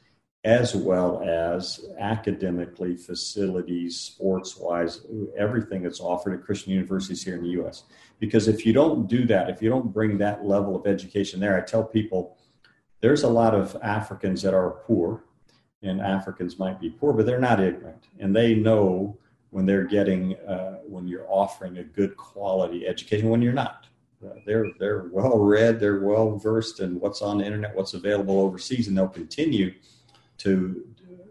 as 0.44 0.76
well 0.76 1.22
as 1.22 1.86
academically, 1.98 2.96
facilities, 2.96 3.98
sports 3.98 4.58
wise, 4.58 5.06
everything 5.38 5.82
that's 5.82 6.00
offered 6.00 6.34
at 6.34 6.44
Christian 6.44 6.72
universities 6.72 7.24
here 7.24 7.36
in 7.36 7.42
the 7.42 7.50
U.S. 7.50 7.84
Because 8.18 8.46
if 8.46 8.66
you 8.66 8.74
don't 8.74 9.08
do 9.08 9.26
that, 9.26 9.48
if 9.48 9.62
you 9.62 9.70
don't 9.70 9.92
bring 9.92 10.18
that 10.18 10.44
level 10.44 10.76
of 10.76 10.86
education 10.86 11.40
there, 11.40 11.56
I 11.56 11.62
tell 11.62 11.82
people 11.82 12.36
there's 13.00 13.22
a 13.22 13.28
lot 13.28 13.54
of 13.54 13.76
Africans 13.82 14.42
that 14.42 14.52
are 14.52 14.82
poor, 14.86 15.24
and 15.82 16.00
Africans 16.00 16.58
might 16.58 16.78
be 16.78 16.90
poor, 16.90 17.14
but 17.14 17.24
they're 17.24 17.40
not 17.40 17.60
ignorant, 17.60 18.08
and 18.18 18.36
they 18.36 18.54
know 18.54 19.18
when 19.50 19.64
they're 19.64 19.84
getting 19.84 20.36
uh, 20.40 20.78
when 20.86 21.08
you're 21.08 21.26
offering 21.28 21.78
a 21.78 21.84
good 21.84 22.16
quality 22.16 22.86
education 22.86 23.28
when 23.30 23.40
you're 23.40 23.52
not. 23.52 23.86
They're 24.46 24.66
they're 24.78 25.08
well 25.10 25.38
read, 25.38 25.80
they're 25.80 26.00
well 26.00 26.36
versed 26.36 26.80
in 26.80 27.00
what's 27.00 27.22
on 27.22 27.38
the 27.38 27.44
internet, 27.44 27.74
what's 27.74 27.94
available 27.94 28.40
overseas, 28.40 28.88
and 28.88 28.96
they'll 28.96 29.08
continue 29.08 29.74
to 30.38 30.84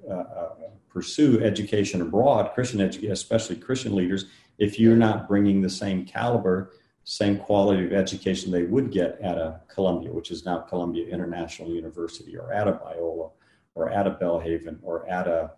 uh, 0.10 0.14
uh, 0.14 0.50
pursue 0.90 1.44
education 1.44 2.02
abroad, 2.02 2.52
Christian 2.54 2.80
education, 2.80 3.12
especially 3.12 3.56
Christian 3.56 3.96
leaders, 3.96 4.26
if 4.58 4.80
you're 4.80 4.96
not 4.96 5.28
bringing 5.28 5.62
the 5.62 5.70
same 5.70 6.06
caliber, 6.06 6.72
same 7.04 7.38
quality 7.38 7.86
of 7.86 7.94
education 7.94 8.52
they 8.52 8.64
would 8.64 8.92
get 8.92 9.20
at 9.22 9.38
a 9.38 9.60
Columbia, 9.68 10.12
which 10.12 10.32
is 10.32 10.46
now 10.46 10.60
Columbia 10.60 11.08
International 11.08 11.70
University, 11.70 12.38
or 12.38 12.54
at 12.54 12.68
a 12.68 12.74
Biola, 12.74 13.32
or 13.76 13.90
at 13.90 14.08
a 14.08 14.12
Belhaven, 14.12 14.78
or 14.84 15.08
at 15.10 15.28
a 15.28 15.52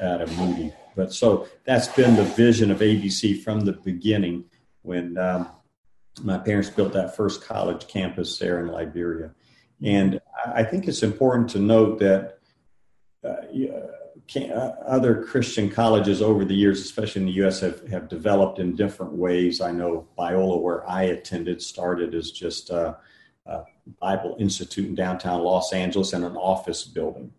at 0.00 0.20
a 0.20 0.26
Moody. 0.36 0.72
But 0.94 1.12
so 1.12 1.48
that's 1.64 1.88
been 1.88 2.14
the 2.14 2.24
vision 2.24 2.70
of 2.70 2.80
ABC 2.80 3.42
from 3.42 3.60
the 3.60 3.72
beginning 3.72 4.44
when 4.82 5.16
um, 5.16 5.48
my 6.20 6.38
parents 6.38 6.70
built 6.70 6.92
that 6.92 7.16
first 7.16 7.44
college 7.44 7.86
campus 7.88 8.38
there 8.38 8.60
in 8.60 8.68
Liberia. 8.68 9.30
And 9.82 10.20
I 10.46 10.62
think 10.62 10.86
it's 10.86 11.02
important 11.02 11.50
to 11.50 11.58
note 11.58 11.98
that 12.00 12.38
uh, 13.24 13.36
uh, 14.36 14.72
other 14.86 15.24
Christian 15.24 15.70
colleges 15.70 16.22
over 16.22 16.44
the 16.44 16.54
years, 16.54 16.80
especially 16.80 17.22
in 17.22 17.26
the 17.26 17.34
U.S., 17.34 17.60
have, 17.60 17.86
have 17.88 18.08
developed 18.08 18.58
in 18.58 18.76
different 18.76 19.12
ways. 19.12 19.60
I 19.60 19.72
know 19.72 20.08
Biola, 20.18 20.60
where 20.60 20.88
I 20.88 21.04
attended, 21.04 21.60
started 21.62 22.14
as 22.14 22.30
just 22.30 22.70
a, 22.70 22.96
a 23.46 23.64
Bible 24.00 24.36
Institute 24.38 24.88
in 24.88 24.94
downtown 24.94 25.42
Los 25.42 25.72
Angeles 25.72 26.12
and 26.12 26.24
an 26.24 26.36
office 26.36 26.84
building, 26.84 27.32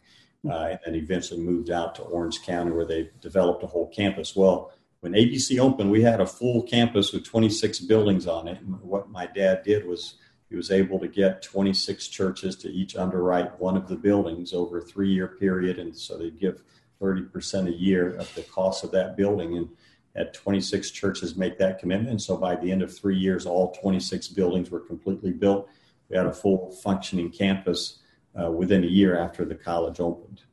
uh, 0.50 0.68
and 0.72 0.80
then 0.86 0.96
eventually 0.96 1.40
moved 1.40 1.70
out 1.70 1.96
to 1.96 2.02
Orange 2.04 2.44
County, 2.44 2.72
where 2.72 2.86
they 2.86 3.10
developed 3.22 3.64
a 3.64 3.68
whole 3.68 3.88
campus. 3.88 4.36
Well, 4.36 4.74
when 5.04 5.12
ABC 5.12 5.60
opened, 5.60 5.92
we 5.92 6.02
had 6.02 6.22
a 6.22 6.26
full 6.26 6.64
campus 6.64 7.12
with 7.12 7.26
26 7.26 7.82
buildings 7.82 8.26
on 8.26 8.48
it. 8.48 8.62
And 8.62 8.80
what 8.80 9.10
my 9.10 9.26
dad 9.26 9.64
did 9.64 9.86
was 9.86 10.14
he 10.50 10.56
was 10.56 10.72
able 10.72 10.98
to 11.00 11.10
get 11.10 11.42
26 11.42 12.08
churches 12.08 12.56
to 12.56 12.70
each 12.70 12.96
underwrite 12.96 13.60
one 13.60 13.76
of 13.76 13.90
the 13.90 13.98
buildings 13.98 14.54
over 14.54 14.78
a 14.78 14.82
three 14.82 15.12
year 15.12 15.28
period. 15.28 15.78
And 15.78 15.94
so 15.94 16.18
they'd 16.18 16.40
give 16.40 16.64
30% 17.02 17.68
a 17.68 17.74
year 17.74 18.16
of 18.16 18.34
the 18.34 18.44
cost 18.44 18.86
of 18.86 18.92
that 18.92 19.18
building. 19.18 19.58
And 19.58 19.68
had 20.16 20.34
26 20.34 20.92
churches 20.92 21.36
make 21.36 21.58
that 21.58 21.80
commitment. 21.80 22.22
So 22.22 22.38
by 22.38 22.56
the 22.56 22.72
end 22.72 22.82
of 22.82 22.98
three 22.98 23.18
years, 23.18 23.46
all 23.46 23.74
26 23.74 24.30
buildings 24.30 24.72
were 24.72 24.80
completely 24.80 25.32
built. 25.32 25.68
We 26.08 26.16
had 26.16 26.28
a 26.28 26.34
full 26.34 26.72
functioning 26.82 27.30
campus 27.30 28.00
uh, 28.42 28.50
within 28.52 28.86
a 28.86 28.88
year 28.88 29.18
after 29.18 29.44
the 29.44 29.56
college 29.56 30.00
opened. 30.00 30.44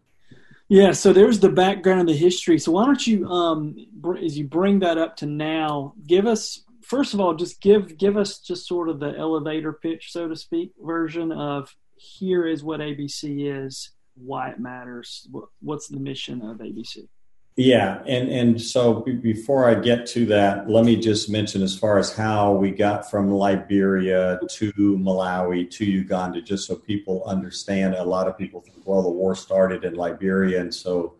Yeah, 0.71 0.93
so 0.93 1.12
there's 1.12 1.41
the 1.41 1.49
background, 1.49 2.03
of 2.03 2.07
the 2.07 2.17
history. 2.17 2.57
So 2.61 2.71
why 2.71 2.87
don't 2.87 3.05
you, 3.05 3.27
um, 3.27 3.75
as 4.23 4.39
you 4.39 4.47
bring 4.47 4.79
that 4.79 4.99
up 4.99 5.17
to 5.17 5.27
now, 5.27 5.95
give 6.07 6.27
us 6.27 6.62
first 6.83 7.12
of 7.12 7.21
all, 7.21 7.35
just 7.35 7.61
give 7.61 7.99
give 7.99 8.17
us 8.17 8.39
just 8.39 8.69
sort 8.69 8.89
of 8.89 9.00
the 9.00 9.12
elevator 9.19 9.73
pitch, 9.73 10.12
so 10.12 10.29
to 10.29 10.37
speak, 10.37 10.71
version 10.81 11.33
of 11.33 11.75
here 11.97 12.47
is 12.47 12.62
what 12.62 12.79
ABC 12.79 13.67
is, 13.67 13.91
why 14.15 14.50
it 14.50 14.61
matters, 14.61 15.29
what's 15.61 15.89
the 15.89 15.99
mission 15.99 16.41
of 16.41 16.59
ABC. 16.59 17.09
Yeah, 17.57 18.02
and 18.07 18.28
and 18.30 18.62
so 18.62 19.00
before 19.00 19.69
I 19.69 19.75
get 19.75 20.07
to 20.09 20.25
that, 20.26 20.71
let 20.71 20.85
me 20.85 20.97
just 20.97 21.28
mention 21.28 21.62
as 21.62 21.76
far 21.76 21.99
as 21.99 22.14
how 22.14 22.52
we 22.52 22.71
got 22.71 23.11
from 23.11 23.30
Liberia 23.30 24.40
to 24.49 24.73
Malawi 24.73 25.69
to 25.73 25.85
Uganda, 25.85 26.40
just 26.40 26.66
so 26.66 26.76
people 26.76 27.23
understand. 27.25 27.95
A 27.95 28.04
lot 28.04 28.28
of 28.28 28.38
people 28.38 28.61
think, 28.61 28.78
well, 28.87 29.02
the 29.02 29.11
war 29.11 29.35
started 29.35 29.85
in 29.85 29.95
Liberia, 29.95 30.61
and 30.61 30.75
so 30.75 31.16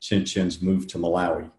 Chinchen's 0.00 0.62
moved 0.62 0.88
to 0.90 0.98
Malawi. 0.98 1.50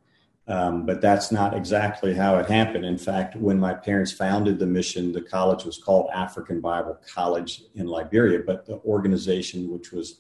Um, 0.48 0.86
but 0.86 1.02
that's 1.02 1.32
not 1.32 1.56
exactly 1.56 2.14
how 2.14 2.38
it 2.38 2.48
happened. 2.48 2.86
In 2.86 2.98
fact, 2.98 3.36
when 3.36 3.60
my 3.60 3.74
parents 3.74 4.12
founded 4.12 4.60
the 4.60 4.66
mission, 4.66 5.12
the 5.12 5.22
college 5.22 5.64
was 5.66 5.78
called 5.78 6.10
African 6.14 6.62
Bible 6.62 7.00
College 7.12 7.64
in 7.76 7.88
Liberia, 7.88 8.42
but 8.46 8.66
the 8.66 8.80
organization, 8.86 9.72
which 9.72 9.92
was 9.92 10.20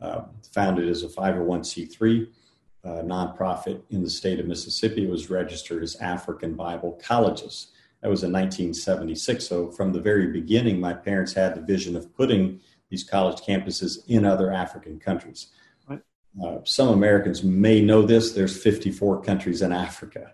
uh, 0.00 0.22
founded 0.52 0.88
as 0.88 1.04
a 1.04 1.08
501c3 1.08 2.28
uh, 2.84 3.02
nonprofit 3.02 3.82
in 3.90 4.02
the 4.02 4.10
state 4.10 4.40
of 4.40 4.46
Mississippi, 4.46 5.06
was 5.06 5.30
registered 5.30 5.82
as 5.82 5.96
African 5.96 6.54
Bible 6.54 6.98
Colleges. 7.02 7.68
That 8.02 8.10
was 8.10 8.24
in 8.24 8.32
1976. 8.32 9.46
So, 9.46 9.70
from 9.70 9.92
the 9.92 10.00
very 10.00 10.26
beginning, 10.26 10.80
my 10.80 10.92
parents 10.92 11.32
had 11.32 11.54
the 11.54 11.60
vision 11.60 11.96
of 11.96 12.14
putting 12.16 12.60
these 12.90 13.04
college 13.04 13.40
campuses 13.40 13.98
in 14.08 14.24
other 14.24 14.52
African 14.52 14.98
countries. 14.98 15.48
Uh, 16.42 16.58
some 16.64 16.88
Americans 16.88 17.44
may 17.44 17.82
know 17.82 18.02
this. 18.02 18.32
There's 18.32 18.60
54 18.60 19.22
countries 19.22 19.60
in 19.60 19.70
Africa, 19.70 20.32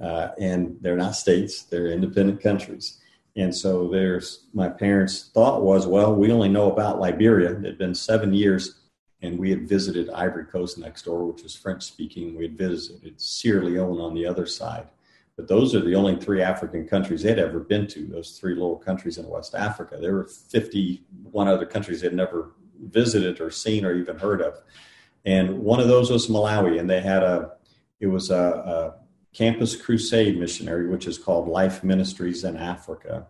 uh, 0.00 0.28
and 0.38 0.76
they're 0.80 0.96
not 0.96 1.16
states; 1.16 1.64
they're 1.64 1.88
independent 1.88 2.40
countries. 2.40 2.98
And 3.36 3.54
so, 3.54 3.88
there's 3.88 4.46
my 4.54 4.68
parents' 4.68 5.30
thought 5.34 5.62
was, 5.62 5.86
well, 5.86 6.14
we 6.14 6.32
only 6.32 6.48
know 6.48 6.72
about 6.72 7.00
Liberia. 7.00 7.52
It 7.52 7.64
had 7.64 7.78
been 7.78 7.94
seven 7.94 8.32
years, 8.32 8.79
and 9.22 9.38
we 9.38 9.50
had 9.50 9.68
visited 9.68 10.10
Ivory 10.10 10.44
Coast 10.44 10.78
next 10.78 11.04
door, 11.04 11.24
which 11.24 11.42
was 11.42 11.54
French 11.54 11.82
speaking. 11.82 12.36
We 12.36 12.44
had 12.44 12.56
visited 12.56 13.20
Sierra 13.20 13.64
Leone 13.64 14.00
on 14.00 14.14
the 14.14 14.26
other 14.26 14.46
side. 14.46 14.88
But 15.36 15.48
those 15.48 15.74
are 15.74 15.80
the 15.80 15.94
only 15.94 16.16
three 16.16 16.42
African 16.42 16.86
countries 16.86 17.22
they'd 17.22 17.38
ever 17.38 17.60
been 17.60 17.86
to, 17.88 18.06
those 18.06 18.38
three 18.38 18.54
little 18.54 18.76
countries 18.76 19.18
in 19.18 19.28
West 19.28 19.54
Africa. 19.54 19.98
There 20.00 20.14
were 20.14 20.26
51 20.26 21.48
other 21.48 21.66
countries 21.66 22.00
they'd 22.00 22.12
never 22.12 22.52
visited 22.78 23.40
or 23.40 23.50
seen 23.50 23.84
or 23.84 23.94
even 23.94 24.18
heard 24.18 24.42
of 24.42 24.60
and 25.24 25.60
one 25.60 25.80
of 25.80 25.88
those 25.88 26.10
was 26.10 26.28
Malawi, 26.28 26.78
and 26.78 26.88
they 26.88 27.00
had 27.00 27.22
a 27.22 27.52
it 27.98 28.06
was 28.06 28.30
a, 28.30 28.36
a 28.36 28.94
campus 29.34 29.76
crusade 29.76 30.38
missionary, 30.38 30.88
which 30.88 31.06
is 31.06 31.18
called 31.18 31.48
Life 31.48 31.84
Ministries 31.84 32.44
in 32.44 32.56
Africa, 32.56 33.26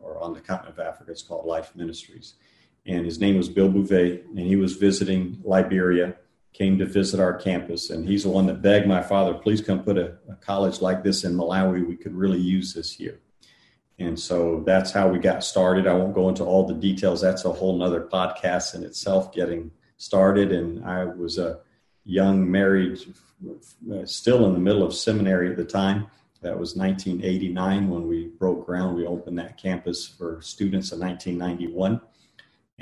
or 0.00 0.18
on 0.18 0.32
the 0.32 0.40
continent 0.40 0.78
of 0.78 0.86
Africa, 0.86 1.10
it's 1.10 1.22
called 1.22 1.46
Life 1.46 1.74
Ministries. 1.74 2.34
And 2.86 3.04
his 3.04 3.20
name 3.20 3.36
was 3.36 3.48
Bill 3.48 3.68
Bouvet, 3.68 4.26
and 4.26 4.38
he 4.38 4.56
was 4.56 4.74
visiting 4.74 5.40
Liberia, 5.44 6.16
came 6.52 6.78
to 6.78 6.86
visit 6.86 7.20
our 7.20 7.34
campus, 7.34 7.90
and 7.90 8.06
he's 8.06 8.24
the 8.24 8.28
one 8.28 8.46
that 8.46 8.60
begged 8.60 8.86
my 8.86 9.02
father, 9.02 9.34
please 9.34 9.60
come 9.60 9.82
put 9.82 9.96
a, 9.96 10.16
a 10.28 10.34
college 10.36 10.80
like 10.80 11.02
this 11.02 11.24
in 11.24 11.34
Malawi. 11.34 11.86
We 11.86 11.96
could 11.96 12.14
really 12.14 12.40
use 12.40 12.74
this 12.74 12.92
here. 12.92 13.20
And 13.98 14.18
so 14.18 14.62
that's 14.66 14.90
how 14.90 15.08
we 15.08 15.18
got 15.18 15.44
started. 15.44 15.86
I 15.86 15.94
won't 15.94 16.14
go 16.14 16.28
into 16.28 16.44
all 16.44 16.66
the 16.66 16.74
details. 16.74 17.20
That's 17.20 17.44
a 17.44 17.52
whole 17.52 17.78
nother 17.78 18.00
podcast 18.00 18.74
in 18.74 18.82
itself, 18.82 19.32
getting 19.32 19.70
started, 19.96 20.50
and 20.50 20.84
I 20.84 21.04
was 21.04 21.38
a 21.38 21.60
young 22.04 22.50
married, 22.50 22.98
still 24.04 24.46
in 24.46 24.52
the 24.54 24.58
middle 24.58 24.82
of 24.82 24.94
seminary 24.94 25.50
at 25.50 25.56
the 25.56 25.64
time. 25.64 26.08
That 26.40 26.58
was 26.58 26.74
1989 26.74 27.88
when 27.88 28.08
we 28.08 28.26
broke 28.26 28.66
ground. 28.66 28.96
We 28.96 29.06
opened 29.06 29.38
that 29.38 29.56
campus 29.56 30.08
for 30.08 30.40
students 30.42 30.90
in 30.90 30.98
1991. 30.98 32.00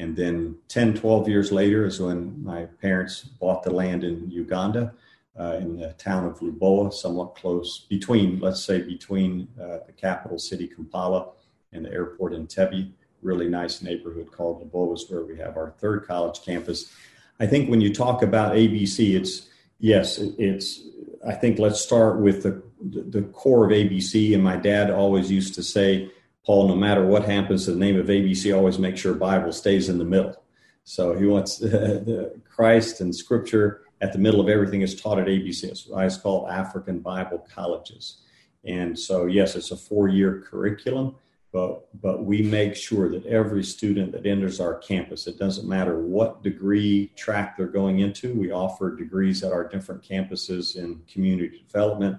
And 0.01 0.17
then 0.17 0.57
10, 0.69 0.95
12 0.95 1.29
years 1.29 1.53
later 1.53 1.85
is 1.85 2.01
when 2.01 2.43
my 2.43 2.65
parents 2.81 3.23
bought 3.23 3.63
the 3.63 3.71
land 3.71 4.03
in 4.03 4.31
Uganda, 4.31 4.95
uh, 5.39 5.59
in 5.61 5.79
the 5.79 5.93
town 5.93 6.27
of 6.27 6.41
Lubowa, 6.41 6.91
somewhat 6.93 7.35
close 7.35 7.87
between, 7.89 8.41
let's 8.41 8.65
say, 8.65 8.81
between 8.81 9.47
uh, 9.61 9.79
the 9.87 9.93
capital 9.93 10.39
city, 10.39 10.67
Kampala, 10.67 11.29
and 11.73 11.85
the 11.85 11.93
airport 11.93 12.33
in 12.33 12.47
Entebbe. 12.47 12.91
Really 13.21 13.49
nice 13.49 13.83
neighborhood 13.83 14.33
called 14.33 14.63
Lubowa 14.63 14.95
is 14.95 15.05
where 15.11 15.23
we 15.23 15.37
have 15.37 15.59
our 15.59 15.75
third 15.79 16.07
college 16.07 16.43
campus. 16.43 16.91
I 17.39 17.47
think 17.47 17.69
when 17.69 17.83
you 17.83 17.93
talk 17.93 18.23
about 18.23 18.55
ABC, 18.55 19.15
it's 19.15 19.49
yes, 19.79 20.19
it's. 20.39 20.81
I 21.27 21.35
think 21.35 21.59
let's 21.59 21.83
start 21.83 22.21
with 22.21 22.43
the 22.43 22.63
the 22.81 23.23
core 23.35 23.67
of 23.67 23.73
ABC. 23.73 24.33
And 24.35 24.43
my 24.43 24.57
dad 24.57 24.91
always 24.91 25.31
used 25.31 25.55
to 25.57 25.63
say, 25.63 26.11
Paul, 26.45 26.69
no 26.69 26.77
matter 26.77 27.05
what 27.05 27.25
happens 27.25 27.65
to 27.65 27.73
the 27.73 27.79
name 27.79 27.99
of 27.99 28.07
ABC, 28.07 28.55
always 28.57 28.79
make 28.79 28.97
sure 28.97 29.15
Bible 29.15 29.53
stays 29.53 29.89
in 29.89 29.99
the 29.99 30.05
middle. 30.05 30.43
So 30.85 31.15
he 31.15 31.27
wants 31.27 31.63
uh, 31.65 32.31
Christ 32.49 33.01
and 33.01 33.15
Scripture 33.15 33.83
at 34.01 34.13
the 34.13 34.19
middle 34.19 34.41
of 34.41 34.49
everything 34.49 34.81
is 34.81 35.01
taught 35.01 35.19
at 35.19 35.27
ABC. 35.27 35.65
It's, 35.65 35.89
it's 35.91 36.17
called 36.17 36.51
African 36.51 37.01
Bible 37.01 37.47
Colleges. 37.55 38.23
And 38.65 38.99
so, 38.99 39.27
yes, 39.27 39.57
it's 39.57 39.71
a 39.71 39.77
four 39.77 40.09
year 40.09 40.45
curriculum 40.49 41.17
but 41.53 41.89
but 42.01 42.25
we 42.25 42.43
make 42.43 42.77
sure 42.77 43.09
that 43.09 43.27
every 43.27 43.63
student 43.63 44.13
that 44.13 44.27
enters 44.27 44.61
our 44.61 44.77
campus 44.79 45.27
it 45.27 45.39
doesn't 45.39 45.69
matter 45.69 46.01
what 46.01 46.43
degree 46.43 47.11
track 47.17 47.57
they're 47.57 47.67
going 47.67 48.01
into 48.01 48.35
we 48.35 48.51
offer 48.51 48.95
degrees 48.97 49.43
at 49.43 49.53
our 49.53 49.67
different 49.67 50.03
campuses 50.03 50.77
in 50.77 51.01
community 51.13 51.65
development 51.67 52.17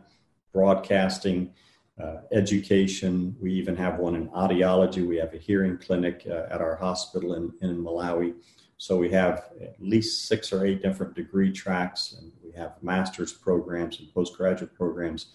broadcasting 0.54 1.54
uh, 2.02 2.22
education 2.32 3.36
we 3.40 3.52
even 3.54 3.76
have 3.76 4.00
one 4.00 4.16
in 4.16 4.28
audiology 4.30 5.06
we 5.06 5.18
have 5.18 5.34
a 5.34 5.38
hearing 5.38 5.78
clinic 5.78 6.26
uh, 6.30 6.54
at 6.54 6.62
our 6.62 6.76
hospital 6.76 7.34
in, 7.36 7.52
in 7.62 7.84
malawi 7.84 8.34
So 8.82 8.98
we 8.98 9.12
have 9.12 9.46
at 9.62 9.76
least 9.80 10.28
six 10.28 10.52
or 10.52 10.66
eight 10.66 10.82
different 10.82 11.14
degree 11.14 11.52
tracks, 11.52 12.16
and 12.18 12.32
we 12.44 12.52
have 12.54 12.82
master's 12.82 13.32
programs 13.32 14.00
and 14.00 14.12
postgraduate 14.12 14.74
programs. 14.74 15.28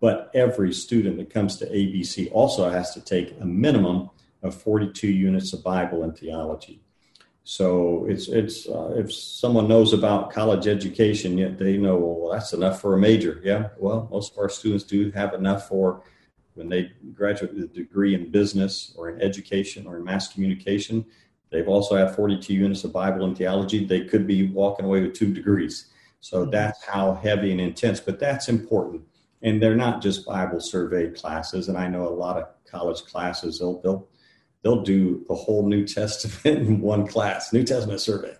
But 0.00 0.30
every 0.34 0.74
student 0.74 1.16
that 1.16 1.30
comes 1.30 1.56
to 1.56 1.66
ABC 1.66 2.28
also 2.30 2.68
has 2.68 2.92
to 2.92 3.00
take 3.00 3.34
a 3.40 3.46
minimum 3.46 4.10
of 4.42 4.54
42 4.54 5.08
units 5.08 5.54
of 5.54 5.64
Bible 5.64 6.02
and 6.02 6.14
theology. 6.14 6.82
So 7.44 8.06
it's 8.08 8.28
it's 8.28 8.68
uh, 8.68 8.92
if 8.96 9.12
someone 9.12 9.66
knows 9.66 9.92
about 9.92 10.30
college 10.30 10.66
education, 10.66 11.38
yet 11.38 11.58
they 11.58 11.76
know 11.78 11.96
well 11.96 12.32
that's 12.32 12.52
enough 12.52 12.80
for 12.80 12.94
a 12.94 12.98
major. 12.98 13.40
Yeah, 13.42 13.68
well 13.78 14.08
most 14.10 14.32
of 14.32 14.38
our 14.38 14.48
students 14.48 14.84
do 14.84 15.10
have 15.12 15.34
enough 15.34 15.66
for 15.68 16.02
when 16.54 16.68
they 16.68 16.92
graduate 17.14 17.54
with 17.54 17.64
a 17.64 17.68
degree 17.68 18.14
in 18.14 18.30
business 18.30 18.92
or 18.96 19.08
in 19.08 19.20
education 19.22 19.86
or 19.86 19.96
in 19.96 20.04
mass 20.04 20.32
communication. 20.32 21.04
They've 21.50 21.68
also 21.68 21.96
had 21.96 22.14
42 22.14 22.54
units 22.54 22.84
of 22.84 22.92
Bible 22.92 23.24
and 23.24 23.36
theology. 23.36 23.84
They 23.84 24.04
could 24.04 24.26
be 24.26 24.48
walking 24.48 24.84
away 24.84 25.02
with 25.02 25.14
two 25.14 25.32
degrees. 25.32 25.90
So 26.20 26.44
that's 26.44 26.84
how 26.84 27.14
heavy 27.14 27.50
and 27.50 27.60
intense, 27.60 27.98
but 27.98 28.20
that's 28.20 28.48
important. 28.48 29.02
And 29.42 29.60
they're 29.60 29.74
not 29.74 30.02
just 30.02 30.26
Bible 30.26 30.60
survey 30.60 31.08
classes. 31.10 31.68
And 31.68 31.78
I 31.78 31.88
know 31.88 32.06
a 32.06 32.10
lot 32.10 32.36
of 32.36 32.48
college 32.66 33.04
classes, 33.04 33.58
they'll, 33.58 33.80
they'll 33.80 34.06
they'll 34.62 34.82
do 34.82 35.24
the 35.28 35.34
whole 35.34 35.66
New 35.66 35.86
Testament 35.86 36.68
in 36.68 36.80
one 36.80 37.06
class, 37.06 37.52
New 37.52 37.64
Testament 37.64 38.00
survey. 38.00 38.34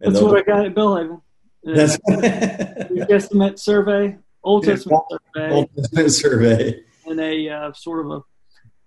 And 0.00 0.14
That's 0.14 0.24
what 0.24 0.38
I 0.38 0.42
got 0.42 0.66
at 0.66 0.74
Belhaven. 0.74 1.20
That's 1.64 1.98
New 2.90 3.06
Testament 3.06 3.60
survey, 3.60 4.18
Old 4.42 4.64
Testament 4.64 5.02
survey, 5.10 5.52
Old 5.52 5.70
Testament 5.76 6.12
survey, 6.12 6.80
and 7.06 7.20
a 7.20 7.48
uh, 7.48 7.72
sort 7.72 8.04
of 8.04 8.12
a 8.12 8.22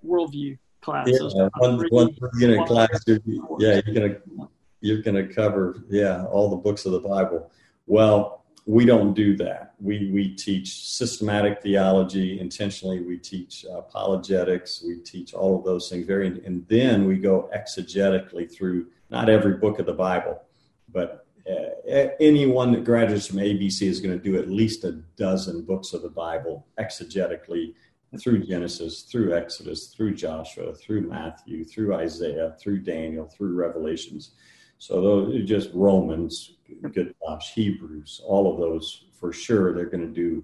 worldview 0.05 0.57
class. 0.81 1.07
Yeah, 1.09 1.17
so 1.29 1.49
one, 1.57 1.85
one 1.89 2.15
unit 2.37 2.67
class. 2.67 2.89
You're, 3.07 3.19
yeah, 3.59 3.81
you're 3.85 3.95
gonna 3.95 4.47
you're 4.81 5.01
gonna 5.01 5.25
cover 5.25 5.85
yeah 5.89 6.25
all 6.25 6.49
the 6.49 6.57
books 6.57 6.85
of 6.85 6.91
the 6.91 6.99
Bible. 6.99 7.49
Well, 7.87 8.44
we 8.65 8.83
don't 8.83 9.13
do 9.13 9.35
that. 9.37 9.75
We 9.79 10.09
we 10.11 10.29
teach 10.35 10.85
systematic 10.85 11.61
theology 11.61 12.39
intentionally. 12.39 13.01
We 13.01 13.17
teach 13.17 13.65
apologetics. 13.71 14.83
We 14.85 14.97
teach 14.97 15.33
all 15.33 15.57
of 15.57 15.63
those 15.63 15.89
things 15.89 16.07
very, 16.07 16.27
and 16.27 16.65
then 16.67 17.05
we 17.05 17.17
go 17.17 17.49
exegetically 17.55 18.51
through 18.51 18.87
not 19.11 19.29
every 19.29 19.53
book 19.53 19.77
of 19.77 19.85
the 19.85 19.93
Bible, 19.93 20.41
but 20.91 21.27
uh, 21.47 22.07
anyone 22.19 22.71
that 22.71 22.83
graduates 22.83 23.27
from 23.27 23.37
ABC 23.37 23.83
is 23.83 23.99
going 23.99 24.17
to 24.17 24.23
do 24.23 24.37
at 24.37 24.49
least 24.49 24.83
a 24.83 24.93
dozen 25.15 25.61
books 25.61 25.93
of 25.93 26.01
the 26.01 26.09
Bible 26.09 26.65
exegetically 26.79 27.75
through 28.19 28.43
Genesis, 28.45 29.03
through 29.03 29.35
Exodus, 29.35 29.87
through 29.87 30.15
Joshua, 30.15 30.73
through 30.73 31.01
Matthew, 31.01 31.63
through 31.63 31.93
Isaiah, 31.93 32.55
through 32.59 32.79
Daniel, 32.79 33.27
through 33.27 33.53
Revelations. 33.53 34.31
So 34.79 35.01
those 35.01 35.47
just 35.47 35.69
Romans, 35.73 36.54
good 36.91 37.15
gosh, 37.25 37.53
Hebrews, 37.53 38.21
all 38.25 38.51
of 38.51 38.59
those 38.59 39.05
for 39.19 39.31
sure. 39.31 39.73
They're 39.73 39.85
going 39.85 40.07
to 40.07 40.13
do 40.13 40.43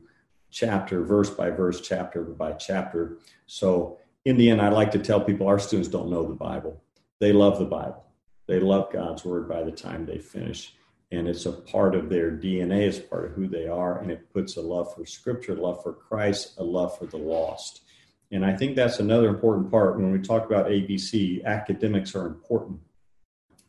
chapter, 0.50 1.04
verse 1.04 1.30
by 1.30 1.50
verse, 1.50 1.82
chapter 1.82 2.22
by 2.22 2.54
chapter. 2.54 3.18
So 3.48 3.98
in 4.26 4.38
the 4.38 4.50
end, 4.50 4.62
I 4.62 4.70
like 4.70 4.92
to 4.92 5.00
tell 5.00 5.22
people 5.22 5.48
our 5.48 5.60
students 5.60 5.90
don't 5.90 6.10
know 6.10 6.28
the 6.28 6.36
Bible. 6.36 6.82
They 7.20 7.34
love 7.34 7.60
the 7.60 7.66
Bible. 7.66 8.04
They 8.48 8.60
love 8.60 8.92
God's 8.92 9.24
word 9.24 9.48
by 9.48 9.64
the 9.64 9.72
time 9.72 10.06
they 10.06 10.20
finish. 10.20 10.76
And 11.12 11.28
it's 11.28 11.46
a 11.46 11.52
part 11.52 11.94
of 11.94 12.10
their 12.10 12.32
DNA, 12.32 12.88
it's 12.88 13.00
part 13.00 13.26
of 13.26 13.32
who 13.34 13.48
they 13.48 13.68
are. 13.68 14.00
And 14.00 14.12
it 14.12 14.32
puts 14.32 14.58
a 14.58 14.62
love 14.62 14.94
for 14.94 15.06
scripture, 15.06 15.56
love 15.56 15.84
for 15.84 15.94
Christ, 15.94 16.56
a 16.58 16.64
love 16.64 16.98
for 16.98 17.06
the 17.06 17.18
lost. 17.18 17.82
And 18.32 18.46
I 18.46 18.56
think 18.56 18.76
that's 18.76 19.00
another 19.00 19.28
important 19.28 19.70
part 19.70 19.98
when 19.98 20.12
we 20.12 20.20
talk 20.20 20.46
about 20.46 20.68
ABC. 20.68 21.44
Academics 21.44 22.16
are 22.16 22.28
important 22.28 22.80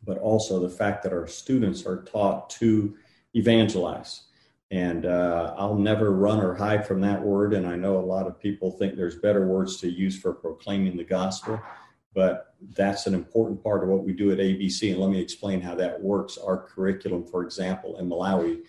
but 0.05 0.17
also 0.17 0.59
the 0.59 0.69
fact 0.69 1.03
that 1.03 1.13
our 1.13 1.27
students 1.27 1.85
are 1.85 2.03
taught 2.03 2.49
to 2.49 2.95
evangelize. 3.35 4.23
And 4.71 5.05
uh, 5.05 5.53
I'll 5.57 5.77
never 5.77 6.11
run 6.11 6.39
or 6.39 6.55
hide 6.55 6.87
from 6.87 7.01
that 7.01 7.21
word. 7.21 7.53
And 7.53 7.67
I 7.67 7.75
know 7.75 7.97
a 7.97 8.01
lot 8.01 8.25
of 8.25 8.39
people 8.39 8.71
think 8.71 8.95
there's 8.95 9.17
better 9.17 9.45
words 9.45 9.79
to 9.81 9.89
use 9.89 10.17
for 10.19 10.33
proclaiming 10.33 10.97
the 10.97 11.03
gospel, 11.03 11.61
but 12.15 12.55
that's 12.75 13.05
an 13.05 13.13
important 13.13 13.63
part 13.63 13.83
of 13.83 13.89
what 13.89 14.03
we 14.03 14.13
do 14.13 14.31
at 14.31 14.39
ABC. 14.39 14.91
And 14.91 14.99
let 14.99 15.11
me 15.11 15.19
explain 15.19 15.61
how 15.61 15.75
that 15.75 16.01
works. 16.01 16.37
Our 16.37 16.57
curriculum, 16.57 17.25
for 17.25 17.43
example, 17.43 17.97
in 17.99 18.09
Malawi, 18.09 18.61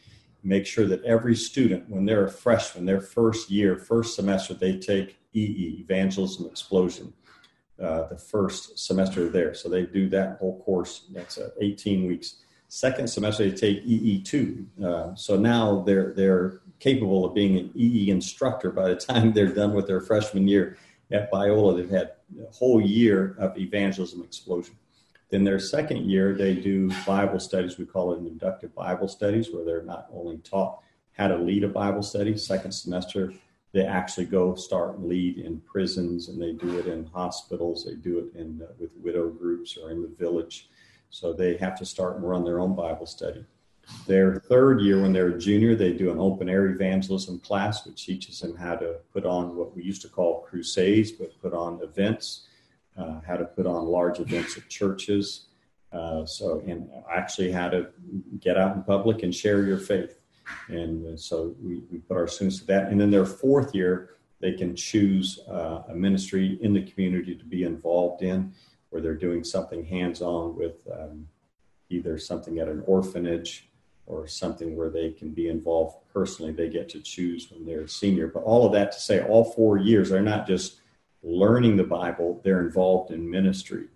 make 0.42 0.66
sure 0.66 0.87
that 0.87 1.03
every 1.05 1.35
student, 1.35 1.88
when 1.88 2.05
they're 2.05 2.27
a 2.27 2.31
freshman, 2.31 2.85
their 2.85 3.01
first 3.01 3.51
year, 3.51 3.79
first 3.79 4.14
semester, 4.14 4.53
they 4.53 4.79
take 4.79 5.16
EE, 5.33 5.79
Evangelism 5.81 6.47
Explosion 6.47 7.14
uh, 7.82 8.06
the 8.08 8.18
first 8.18 8.78
semester 8.78 9.28
there. 9.28 9.54
So 9.54 9.68
they 9.68 9.82
do 9.82 10.08
that 10.10 10.38
whole 10.38 10.62
course. 10.62 11.06
That's 11.12 11.38
uh, 11.38 11.50
18 11.60 12.06
weeks. 12.06 12.37
Second 12.68 13.08
semester 13.08 13.48
they 13.48 13.56
take 13.56 13.84
EE2. 13.84 14.84
Uh, 14.84 15.14
so 15.14 15.37
now 15.37 15.82
they're 15.82 16.12
they're 16.14 16.60
capable 16.80 17.24
of 17.24 17.34
being 17.34 17.56
an 17.56 17.70
EE 17.74 18.10
instructor 18.10 18.70
by 18.70 18.88
the 18.88 18.96
time 19.08 19.32
they're 19.32 19.54
done 19.54 19.74
with 19.74 19.87
their 19.87 20.00
freshman 20.00 20.48
year 20.48 20.76
at 21.12 21.30
Biola. 21.30 21.76
They've 21.76 21.90
had 21.90 22.12
a 22.40 22.50
whole 22.52 22.80
year 22.80 23.37
of 23.38 23.56
evangelism 23.58 24.22
explosion. 24.22 24.76
Then 25.30 25.44
their 25.44 25.58
second 25.58 26.08
year 26.08 26.34
they 26.34 26.54
do 26.54 26.90
Bible 27.06 27.40
studies. 27.40 27.78
We 27.78 27.87
call 27.87 28.12
it 28.12 28.18
inductive 28.18 28.74
Bible 28.74 29.08
studies, 29.08 29.50
where 29.50 29.64
they're 29.64 29.82
not 29.82 30.08
only 30.12 30.38
taught 30.38 30.80
how 31.12 31.28
to 31.28 31.37
lead 31.37 31.64
a 31.64 31.68
Bible 31.68 32.02
study. 32.02 32.37
Second 32.37 32.72
semester 32.72 33.32
they 33.74 33.84
actually 33.84 34.24
go 34.24 34.54
start 34.54 35.02
lead 35.02 35.38
in 35.38 35.60
prisons 35.60 36.28
and 36.28 36.40
they 36.40 36.52
do 36.52 36.78
it 36.78 36.87
in 36.87 37.04
hospitals 37.06 37.84
they 37.84 37.96
do 37.96 38.18
it 38.20 38.38
in 38.38 38.62
uh, 38.62 38.72
with 38.78 38.90
widow 38.96 39.28
groups 39.28 39.76
or 39.76 39.90
in 39.90 40.00
the 40.00 40.08
village. 40.08 40.70
So 41.10 41.32
they 41.32 41.56
have 41.56 41.76
to 41.78 41.84
start 41.84 42.16
and 42.16 42.28
run 42.28 42.44
their 42.44 42.60
own 42.60 42.74
bible 42.76 43.06
study. 43.06 43.44
Their 44.06 44.37
third 44.37 44.80
year 44.80 45.02
when 45.02 45.12
they're 45.12 45.34
a 45.34 45.38
junior 45.38 45.74
they 45.74 45.92
do 45.92 46.12
an 46.12 46.20
open 46.20 46.48
air 46.48 46.68
evangelism 46.68 47.40
class 47.40 47.84
which 47.84 48.06
teaches 48.06 48.40
them 48.40 48.56
how 48.56 48.76
to 48.76 48.94
put 49.12 49.26
on 49.26 49.56
what 49.56 49.76
we 49.76 49.82
used 49.82 50.02
to 50.02 50.08
call 50.08 50.42
crusades 50.42 51.10
but 51.10 51.38
put 51.42 51.52
on 51.52 51.82
events 51.82 52.46
uh, 52.96 53.20
how 53.26 53.37
to 53.37 53.44
put 53.44 53.66
on 53.66 53.87
large 53.87 54.20
events 54.20 54.56
at 54.56 54.68
churches. 54.68 55.46
Uh, 55.92 56.24
so 56.24 56.62
and 56.66 56.88
actually 57.12 57.50
how 57.50 57.68
to 57.68 57.88
get 58.38 58.56
out 58.56 58.76
in 58.76 58.84
public 58.84 59.24
and 59.24 59.34
share 59.34 59.64
your 59.64 59.78
faith 59.78 60.20
and 60.68 61.18
so 61.18 61.54
we, 61.62 61.83
we 61.90 61.98
put 61.98 62.16
our 62.16 62.28
students 62.28 62.59
to 62.61 62.66
that. 62.66 62.88
And 62.88 63.00
then 63.00 63.11
their 63.11 63.26
fourth 63.26 63.74
year, 63.74 64.11
they 64.40 64.52
can 64.52 64.76
choose 64.76 65.40
uh, 65.48 65.83
a 65.88 65.94
ministry 65.94 66.59
in 66.61 66.72
the 66.72 66.83
community 66.83 67.35
to 67.35 67.44
be 67.44 67.64
involved 67.64 68.22
in, 68.22 68.52
where 68.90 69.00
they're 69.00 69.14
doing 69.14 69.42
something 69.42 69.85
hands 69.85 70.20
on 70.22 70.57
with 70.57 70.87
um, 70.92 71.26
either 71.90 72.18
something 72.18 72.59
at 72.59 72.68
an 72.68 72.83
orphanage 72.87 73.68
or 74.07 74.26
something 74.26 74.76
where 74.76 74.90
they 74.90 75.11
can 75.11 75.30
be 75.30 75.48
involved 75.48 75.96
personally. 76.12 76.52
They 76.52 76.68
get 76.68 76.88
to 76.90 77.00
choose 77.00 77.50
when 77.50 77.64
they're 77.64 77.83
a 77.83 77.88
senior. 77.88 78.28
But 78.28 78.42
all 78.42 78.66
of 78.66 78.72
that 78.72 78.92
to 78.92 79.00
say, 79.00 79.22
all 79.22 79.44
four 79.44 79.78
years, 79.78 80.11
they're 80.11 80.22
not 80.22 80.46
just 80.46 80.80
learning 81.22 81.76
the 81.76 81.85
Bible, 81.85 82.40
they're 82.44 82.61
involved 82.61 83.11
in 83.11 83.28
ministry. 83.28 83.87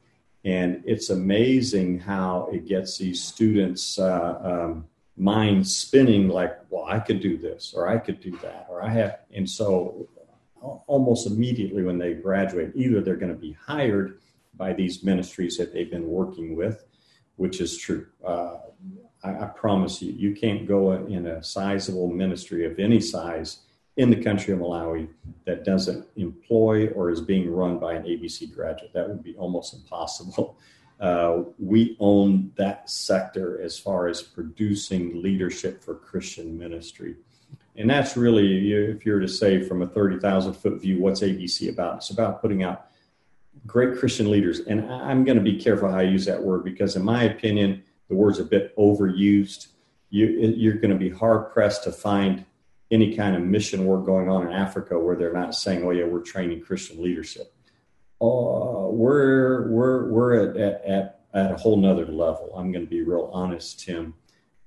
And 0.44 0.82
it's 0.86 1.10
amazing 1.10 1.98
how 2.00 2.48
it 2.50 2.66
gets 2.66 2.96
these 2.96 3.22
students. 3.22 3.98
Uh, 3.98 4.38
um, 4.42 4.86
mind 5.18 5.66
spinning 5.66 6.28
like, 6.28 6.56
well, 6.70 6.84
I 6.84 7.00
could 7.00 7.20
do 7.20 7.36
this 7.36 7.74
or 7.76 7.88
I 7.88 7.98
could 7.98 8.20
do 8.20 8.30
that 8.42 8.66
or 8.68 8.82
I 8.82 8.90
have. 8.90 9.20
And 9.34 9.48
so 9.48 10.08
almost 10.60 11.26
immediately 11.26 11.82
when 11.82 11.98
they 11.98 12.14
graduate, 12.14 12.72
either 12.74 13.00
they're 13.00 13.16
going 13.16 13.32
to 13.32 13.38
be 13.38 13.52
hired 13.52 14.20
by 14.54 14.72
these 14.72 15.04
ministries 15.04 15.56
that 15.56 15.72
they've 15.72 15.90
been 15.90 16.08
working 16.08 16.56
with, 16.56 16.84
which 17.36 17.60
is 17.60 17.76
true. 17.76 18.06
Uh, 18.26 18.58
I, 19.22 19.44
I, 19.44 19.46
promise 19.46 20.00
you, 20.02 20.12
you 20.12 20.34
can't 20.34 20.66
go 20.66 20.92
in 20.92 21.26
a 21.26 21.42
sizable 21.42 22.08
ministry 22.08 22.64
of 22.64 22.78
any 22.78 23.00
size 23.00 23.60
in 23.96 24.10
the 24.10 24.22
country 24.22 24.54
of 24.54 24.60
Malawi 24.60 25.08
that 25.44 25.64
doesn't 25.64 26.06
employ 26.16 26.88
or 26.88 27.10
is 27.10 27.20
being 27.20 27.50
run 27.50 27.78
by 27.78 27.94
an 27.94 28.04
ABC 28.04 28.52
graduate. 28.52 28.92
That 28.94 29.08
would 29.08 29.22
be 29.22 29.34
almost 29.36 29.74
impossible. 29.74 30.58
Uh, 31.00 31.42
we 31.58 31.96
own 32.00 32.52
that 32.56 32.90
sector 32.90 33.60
as 33.62 33.78
far 33.78 34.08
as 34.08 34.20
producing 34.20 35.22
leadership 35.22 35.82
for 35.82 35.94
Christian 35.94 36.58
ministry. 36.58 37.16
And 37.76 37.88
that's 37.88 38.16
really, 38.16 38.72
if 38.72 39.06
you 39.06 39.12
were 39.12 39.20
to 39.20 39.28
say 39.28 39.62
from 39.62 39.82
a 39.82 39.86
30,000 39.86 40.52
foot 40.54 40.80
view, 40.80 41.00
what's 41.00 41.20
ABC 41.20 41.68
about? 41.68 41.98
It's 41.98 42.10
about 42.10 42.42
putting 42.42 42.64
out 42.64 42.88
great 43.64 43.96
Christian 43.98 44.28
leaders. 44.30 44.60
And 44.60 44.90
I'm 44.90 45.24
going 45.24 45.38
to 45.38 45.44
be 45.44 45.60
careful 45.60 45.88
how 45.88 45.98
I 45.98 46.02
use 46.02 46.24
that 46.24 46.42
word 46.42 46.64
because, 46.64 46.96
in 46.96 47.04
my 47.04 47.22
opinion, 47.24 47.84
the 48.08 48.16
word's 48.16 48.40
a 48.40 48.44
bit 48.44 48.76
overused. 48.76 49.68
You, 50.10 50.70
are 50.70 50.78
going 50.78 50.90
to 50.90 50.96
be 50.96 51.10
hard 51.10 51.52
pressed 51.52 51.84
to 51.84 51.92
find 51.92 52.44
any 52.90 53.14
kind 53.14 53.36
of 53.36 53.42
mission 53.42 53.84
work 53.84 54.04
going 54.04 54.28
on 54.28 54.48
in 54.48 54.52
Africa 54.52 54.98
where 54.98 55.14
they're 55.14 55.32
not 55.32 55.54
saying, 55.54 55.84
oh, 55.84 55.90
yeah, 55.90 56.06
we're 56.06 56.22
training 56.22 56.62
Christian 56.62 57.00
leadership 57.00 57.52
uh, 58.20 58.88
we're 58.88 59.68
we're 59.68 60.10
we're 60.10 60.50
at, 60.50 60.56
at, 60.56 60.84
at 60.84 61.18
at 61.34 61.52
a 61.52 61.56
whole 61.56 61.76
nother 61.76 62.06
level. 62.06 62.52
I'm 62.56 62.72
going 62.72 62.84
to 62.84 62.90
be 62.90 63.02
real 63.02 63.30
honest, 63.32 63.80
Tim. 63.80 64.14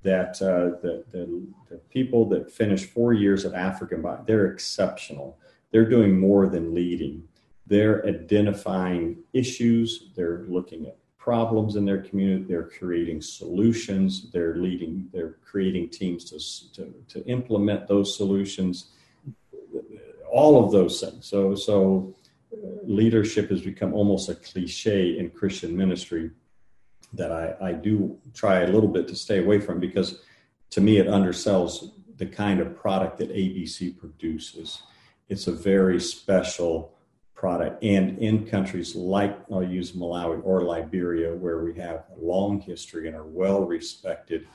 That 0.04 0.42
uh, 0.42 0.82
the, 0.82 1.04
the, 1.12 1.48
the 1.70 1.78
people 1.90 2.28
that 2.30 2.52
finish 2.52 2.86
four 2.86 3.14
years 3.14 3.46
at 3.46 3.54
African, 3.54 4.04
they're 4.26 4.48
exceptional. 4.48 5.38
They're 5.72 5.90
doing 5.90 6.20
more 6.20 6.48
than 6.48 6.74
leading. 6.74 7.24
They're 7.68 8.04
identifying 8.08 9.18
issues. 9.34 10.10
They're 10.16 10.46
looking 10.48 10.88
at 10.88 10.98
problems 11.20 11.76
in 11.76 11.86
their 11.86 12.02
community. 12.02 12.46
They're 12.46 12.68
creating 12.68 13.22
solutions. 13.22 14.32
They're 14.32 14.56
leading. 14.56 15.08
They're 15.14 15.38
creating 15.46 15.90
teams 15.90 16.26
to 16.32 16.82
to, 16.82 16.94
to 17.10 17.26
implement 17.28 17.88
those 17.88 18.18
solutions. 18.18 18.92
All 20.32 20.66
of 20.66 20.72
those 20.72 21.00
things. 21.00 21.28
So 21.28 21.54
so 21.54 22.16
leadership 22.84 23.50
has 23.50 23.62
become 23.62 23.94
almost 23.94 24.30
a 24.30 24.36
cliche 24.36 25.18
in 25.18 25.30
Christian 25.30 25.76
ministry 25.76 26.32
that 27.14 27.32
I, 27.32 27.56
I 27.62 27.74
do 27.74 28.18
try 28.34 28.62
a 28.62 28.68
little 28.68 28.90
bit 28.90 29.08
to 29.10 29.16
stay 29.16 29.40
away 29.40 29.60
from 29.60 29.80
because 29.80 30.22
to 30.72 30.82
me 30.82 30.98
it 30.98 31.08
undersells 31.08 31.92
the 32.18 32.26
kind 32.26 32.60
of 32.60 32.76
product 32.76 33.18
that 33.18 33.34
ABC 33.34 33.98
produces. 33.98 34.84
It's 35.30 35.48
a 35.48 35.52
very 35.52 36.00
special 36.00 36.94
product. 37.42 37.84
And 37.84 38.20
in 38.20 38.46
countries 38.46 38.96
like, 38.96 39.36
I'll 39.52 39.64
use 39.64 39.94
Malawi 39.94 40.42
or 40.44 40.62
Liberia, 40.62 41.34
where 41.34 41.64
we 41.64 41.74
have 41.80 42.04
a 42.16 42.24
long 42.24 42.62
history 42.62 43.08
and 43.08 43.16
are 43.16 43.26
well 43.26 43.64
respected, 43.64 44.48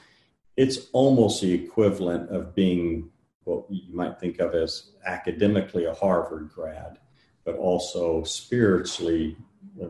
it's 0.56 0.87
almost 0.92 1.42
the 1.42 1.52
equivalent 1.52 2.30
of 2.30 2.54
being 2.54 3.11
what 3.42 3.64
you 3.68 3.92
might 3.92 4.20
think 4.20 4.38
of 4.38 4.54
as 4.54 4.92
academically 5.04 5.87
a 5.87 5.94
Harvard 5.94 6.50
grad, 6.54 6.98
but 7.46 7.56
also 7.56 8.22
spiritually 8.24 9.37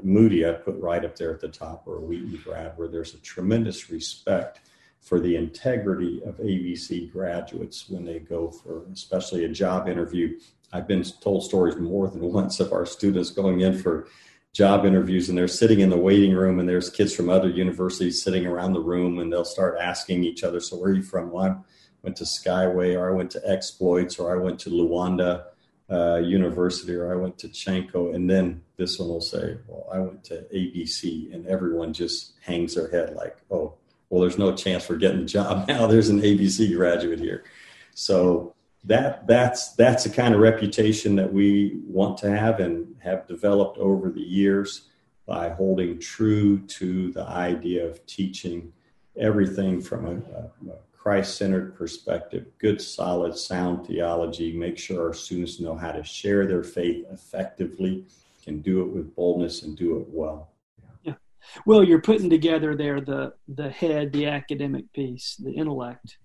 Moody, 0.03 0.47
I 0.47 0.53
put 0.53 0.79
right 0.81 1.05
up 1.05 1.17
there 1.17 1.33
at 1.33 1.41
the 1.41 1.49
top, 1.49 1.85
or 1.87 2.01
Wheaton 2.01 2.41
grad, 2.43 2.73
where 2.77 2.89
there's 2.89 3.15
a 3.15 3.19
tremendous 3.19 3.91
respect 3.91 4.61
for 5.01 5.21
the 5.21 5.37
integrity 5.37 6.21
of 6.25 6.39
ABC 6.39 7.13
graduates 7.13 7.89
when 7.89 8.05
they 8.05 8.19
go 8.19 8.51
for, 8.51 8.85
especially 8.93 9.45
a 9.45 9.49
job 9.49 9.89
interview. 9.89 10.39
I've 10.73 10.89
been 10.89 11.05
told 11.05 11.45
stories 11.45 11.77
more 11.77 12.09
than 12.09 12.21
once 12.33 12.59
of 12.59 12.73
our 12.73 12.87
students 12.87 13.31
going 13.31 13.61
in 13.61 13.79
for 13.79 14.09
job 14.53 14.87
interviews 14.87 15.29
and 15.29 15.37
they're 15.37 15.47
sitting 15.47 15.81
in 15.81 15.91
the 15.91 15.97
waiting 15.97 16.35
room 16.35 16.59
and 16.59 16.69
there's 16.69 16.89
kids 16.89 17.15
from 17.15 17.29
other 17.29 17.51
universities 17.51 18.23
sitting 18.23 18.47
around 18.47 18.73
the 18.73 18.81
room 18.81 19.19
and 19.19 19.31
they'll 19.31 19.45
start 19.45 19.77
asking 19.79 20.25
each 20.25 20.43
other, 20.43 20.61
so 20.61 20.77
where 20.77 20.91
are 20.91 20.95
you 20.95 21.03
from? 21.03 21.31
Well, 21.31 21.45
I 21.45 21.57
went 22.03 22.17
to 22.17 22.25
Skyway 22.25 22.99
or 22.99 23.11
I 23.11 23.15
went 23.15 23.31
to 23.33 23.43
Exploits 23.49 24.19
or 24.19 24.35
I 24.35 24.43
went 24.43 24.59
to 24.61 24.71
Luanda 24.71 25.45
uh, 25.91 26.17
University 26.17 26.95
or 26.95 27.13
I 27.13 27.17
went 27.17 27.39
to 27.39 27.49
Chanco. 27.49 28.15
And 28.15 28.29
then 28.29 28.63
this 28.77 28.99
one 28.99 29.09
will 29.09 29.21
say, 29.21 29.57
well, 29.67 29.89
I 29.93 29.99
went 30.01 30.25
to 30.25 30.47
ABC 30.55 31.33
and 31.33 31.47
everyone 31.47 31.93
just 31.93 32.35
hangs 32.43 32.75
their 32.75 32.89
head 32.89 33.15
like, 33.15 33.37
oh, 33.51 33.75
well, 34.11 34.21
there's 34.21 34.39
no 34.39 34.55
chance 34.55 34.85
for 34.85 34.97
getting 34.97 35.21
a 35.21 35.27
job 35.27 35.69
now. 35.69 35.87
There's 35.87 36.09
an 36.09 36.21
ABC 36.21 36.75
graduate 36.77 37.21
here. 37.21 37.45
So 37.95 38.55
that 38.85 39.27
that's 39.27 39.73
that's 39.73 40.05
the 40.05 40.11
kind 40.11 40.35
of 40.35 40.41
reputation 40.41 41.17
that 41.17 41.33
we 41.33 41.81
want 41.87 42.19
to 42.19 42.31
have 42.31 42.61
and 42.61 42.95
have 43.03 43.27
developed 43.27 43.79
over 43.79 44.11
the 44.11 44.21
years 44.21 44.89
by 45.27 45.49
holding 45.49 45.99
true 45.99 46.59
to 46.67 47.11
the 47.13 47.27
idea 47.27 47.85
of 47.85 48.05
teaching 48.07 48.73
everything 49.17 49.81
from 49.81 50.07
a, 50.07 50.13
a 50.71 50.96
Christ-centered 51.07 51.77
perspective, 51.77 52.47
good, 52.59 52.83
solid, 52.83 53.39
sound 53.39 53.87
theology. 53.87 54.53
Make 54.53 54.77
sure 54.77 55.07
our 55.07 55.15
students 55.15 55.61
know 55.61 55.77
how 55.77 55.93
to 55.93 56.03
share 56.03 56.49
their 56.49 56.65
faith 56.65 57.07
effectively, 57.13 58.05
can 58.43 58.61
do 58.61 58.81
it 58.81 58.89
with 58.89 59.15
boldness, 59.15 59.63
and 59.63 59.77
do 59.77 60.01
it 60.01 60.07
well. 60.09 60.51
Yeah. 61.05 61.15
Well, 61.65 61.85
you're 61.85 62.01
putting 62.01 62.29
together 62.29 62.75
there 62.75 63.01
the 63.01 63.35
the 63.47 63.71
head, 63.71 64.13
the 64.13 64.27
academic 64.27 64.93
piece, 64.95 65.37
the 65.37 65.53
intellect, 65.53 66.19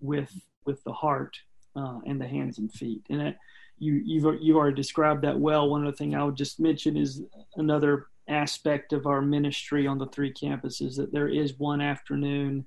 with 0.00 0.30
with 0.66 0.84
the 0.84 0.92
heart 0.92 1.34
uh, 1.74 2.00
and 2.04 2.20
the 2.20 2.28
hands 2.28 2.58
and 2.58 2.70
feet. 2.70 3.06
And 3.08 3.22
it, 3.22 3.36
you 3.78 4.02
you've 4.04 4.42
you 4.42 4.58
already 4.58 4.76
described 4.76 5.22
that 5.24 5.40
well. 5.40 5.70
One 5.70 5.86
other 5.86 5.96
thing 5.96 6.14
I 6.14 6.22
would 6.22 6.36
just 6.36 6.60
mention 6.60 6.98
is 6.98 7.22
another 7.54 8.08
aspect 8.28 8.92
of 8.92 9.06
our 9.06 9.22
ministry 9.22 9.86
on 9.86 9.96
the 9.96 10.08
three 10.08 10.34
campuses 10.34 10.94
that 10.96 11.10
there 11.10 11.28
is 11.28 11.58
one 11.58 11.80
afternoon 11.80 12.66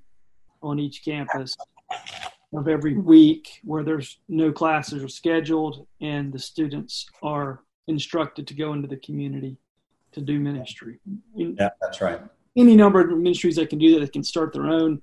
on 0.62 0.78
each 0.78 1.04
campus 1.04 1.56
of 2.52 2.68
every 2.68 2.96
week 2.96 3.60
where 3.64 3.84
there's 3.84 4.18
no 4.28 4.50
classes 4.50 5.02
are 5.02 5.08
scheduled 5.08 5.86
and 6.00 6.32
the 6.32 6.38
students 6.38 7.06
are 7.22 7.62
instructed 7.86 8.46
to 8.46 8.54
go 8.54 8.72
into 8.72 8.88
the 8.88 8.96
community 8.96 9.56
to 10.12 10.20
do 10.20 10.40
ministry. 10.40 10.98
Yeah, 11.34 11.70
that's 11.80 12.00
right. 12.00 12.20
Any 12.56 12.74
number 12.74 13.00
of 13.00 13.16
ministries 13.16 13.56
that 13.56 13.70
can 13.70 13.78
do 13.78 13.94
that, 13.94 14.00
they 14.00 14.08
can 14.08 14.24
start 14.24 14.52
their 14.52 14.66
own 14.66 15.00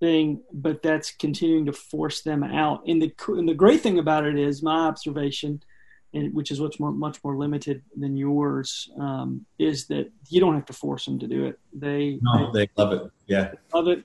thing, 0.00 0.40
but 0.52 0.82
that's 0.82 1.10
continuing 1.10 1.66
to 1.66 1.72
force 1.72 2.22
them 2.22 2.42
out. 2.42 2.82
And 2.86 3.00
the 3.00 3.12
and 3.28 3.48
the 3.48 3.54
great 3.54 3.82
thing 3.82 3.98
about 3.98 4.24
it 4.24 4.38
is 4.38 4.62
my 4.62 4.86
observation, 4.86 5.62
and 6.14 6.32
which 6.34 6.50
is 6.50 6.58
much 6.58 6.80
more 6.80 6.92
much 6.92 7.22
more 7.22 7.36
limited 7.36 7.82
than 7.96 8.16
yours, 8.16 8.90
um, 8.98 9.44
is 9.58 9.86
that 9.88 10.10
you 10.28 10.40
don't 10.40 10.54
have 10.54 10.66
to 10.66 10.72
force 10.72 11.04
them 11.04 11.18
to 11.18 11.26
do 11.26 11.44
it. 11.44 11.58
They 11.72 12.18
no, 12.22 12.50
they, 12.50 12.66
they 12.66 12.70
love 12.82 12.92
it. 12.92 13.02
Yeah, 13.26 13.52
love 13.74 13.88
it. 13.88 14.04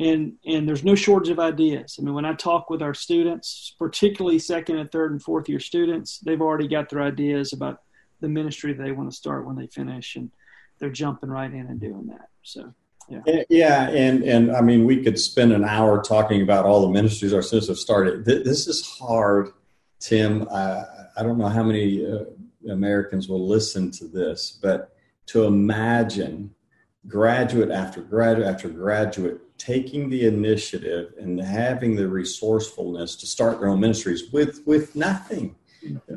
And, 0.00 0.32
and 0.46 0.66
there's 0.66 0.82
no 0.82 0.94
shortage 0.94 1.30
of 1.30 1.38
ideas. 1.38 1.96
I 1.98 2.02
mean, 2.02 2.14
when 2.14 2.24
I 2.24 2.32
talk 2.32 2.70
with 2.70 2.80
our 2.80 2.94
students, 2.94 3.74
particularly 3.78 4.38
second 4.38 4.78
and 4.78 4.90
third 4.90 5.12
and 5.12 5.22
fourth 5.22 5.46
year 5.46 5.60
students, 5.60 6.18
they've 6.20 6.40
already 6.40 6.68
got 6.68 6.88
their 6.88 7.02
ideas 7.02 7.52
about 7.52 7.82
the 8.20 8.28
ministry 8.28 8.72
they 8.72 8.92
want 8.92 9.10
to 9.10 9.16
start 9.16 9.46
when 9.46 9.56
they 9.56 9.66
finish, 9.66 10.16
and 10.16 10.30
they're 10.78 10.90
jumping 10.90 11.28
right 11.28 11.52
in 11.52 11.66
and 11.66 11.80
doing 11.80 12.06
that. 12.06 12.28
So 12.42 12.72
yeah. 13.10 13.42
yeah, 13.48 13.88
and 13.90 14.22
and 14.22 14.52
I 14.52 14.60
mean, 14.60 14.84
we 14.84 15.02
could 15.02 15.18
spend 15.18 15.52
an 15.52 15.64
hour 15.64 16.02
talking 16.02 16.42
about 16.42 16.64
all 16.64 16.82
the 16.82 16.92
ministries 16.92 17.34
our 17.34 17.42
students 17.42 17.68
have 17.68 17.78
started. 17.78 18.24
This 18.24 18.68
is 18.68 18.86
hard, 18.98 19.50
Tim. 19.98 20.48
I, 20.50 20.84
I 21.16 21.22
don't 21.22 21.38
know 21.38 21.48
how 21.48 21.62
many 21.62 22.06
uh, 22.06 22.24
Americans 22.70 23.28
will 23.28 23.46
listen 23.46 23.90
to 23.92 24.06
this, 24.06 24.58
but 24.62 24.96
to 25.26 25.44
imagine 25.44 26.54
graduate 27.08 27.70
after 27.70 28.00
graduate 28.00 28.46
after 28.46 28.68
graduate 28.68 29.40
taking 29.60 30.08
the 30.08 30.26
initiative 30.26 31.12
and 31.20 31.38
having 31.38 31.94
the 31.94 32.08
resourcefulness 32.08 33.14
to 33.14 33.26
start 33.26 33.60
their 33.60 33.68
own 33.68 33.78
ministries 33.78 34.32
with 34.32 34.62
with 34.64 34.96
nothing. 34.96 35.54
Mm-hmm. 35.84 36.16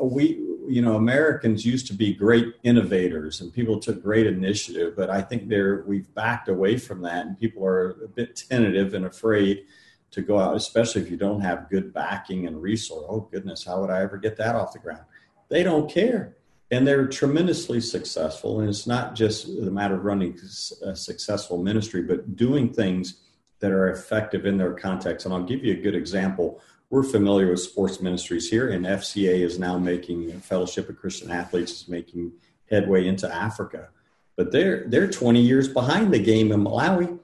We 0.00 0.38
you 0.68 0.82
know 0.82 0.96
Americans 0.96 1.64
used 1.64 1.86
to 1.86 1.94
be 1.94 2.12
great 2.12 2.54
innovators 2.64 3.40
and 3.40 3.52
people 3.52 3.80
took 3.80 4.02
great 4.02 4.26
initiative, 4.26 4.94
but 4.94 5.08
I 5.08 5.22
think 5.22 5.48
they're 5.48 5.84
we've 5.86 6.12
backed 6.14 6.48
away 6.48 6.76
from 6.76 7.00
that 7.02 7.26
and 7.26 7.38
people 7.38 7.64
are 7.64 8.02
a 8.04 8.08
bit 8.08 8.36
tentative 8.36 8.92
and 8.92 9.06
afraid 9.06 9.64
to 10.10 10.20
go 10.20 10.38
out, 10.38 10.54
especially 10.54 11.00
if 11.00 11.10
you 11.10 11.16
don't 11.16 11.40
have 11.40 11.70
good 11.70 11.94
backing 11.94 12.46
and 12.46 12.60
resource. 12.60 13.06
Oh 13.08 13.28
goodness, 13.32 13.64
how 13.64 13.80
would 13.80 13.90
I 13.90 14.02
ever 14.02 14.18
get 14.18 14.36
that 14.36 14.54
off 14.54 14.74
the 14.74 14.78
ground? 14.78 15.04
They 15.48 15.62
don't 15.62 15.90
care. 15.90 16.36
And 16.72 16.84
they're 16.86 17.06
tremendously 17.06 17.80
successful. 17.80 18.58
And 18.58 18.68
it's 18.68 18.86
not 18.86 19.14
just 19.14 19.46
the 19.46 19.70
matter 19.70 19.94
of 19.94 20.04
running 20.04 20.36
a 20.82 20.96
successful 20.96 21.62
ministry, 21.62 22.02
but 22.02 22.34
doing 22.34 22.72
things 22.72 23.20
that 23.60 23.70
are 23.70 23.90
effective 23.90 24.46
in 24.46 24.56
their 24.56 24.72
context. 24.72 25.24
And 25.24 25.34
I'll 25.34 25.44
give 25.44 25.64
you 25.64 25.74
a 25.74 25.80
good 25.80 25.94
example 25.94 26.60
we're 26.92 27.02
familiar 27.02 27.48
with 27.48 27.60
sports 27.60 28.02
ministries 28.02 28.50
here, 28.50 28.68
and 28.68 28.84
FCA 28.84 29.40
is 29.40 29.58
now 29.58 29.78
making 29.78 30.30
Fellowship 30.40 30.90
of 30.90 30.98
Christian 30.98 31.30
Athletes 31.30 31.72
is 31.72 31.88
making 31.88 32.32
headway 32.68 33.06
into 33.06 33.34
Africa, 33.34 33.88
but 34.36 34.52
they're 34.52 34.86
they're 34.88 35.10
20 35.10 35.40
years 35.40 35.68
behind 35.68 36.12
the 36.12 36.18
game 36.18 36.52
in 36.52 36.62
Malawi. 36.62 37.18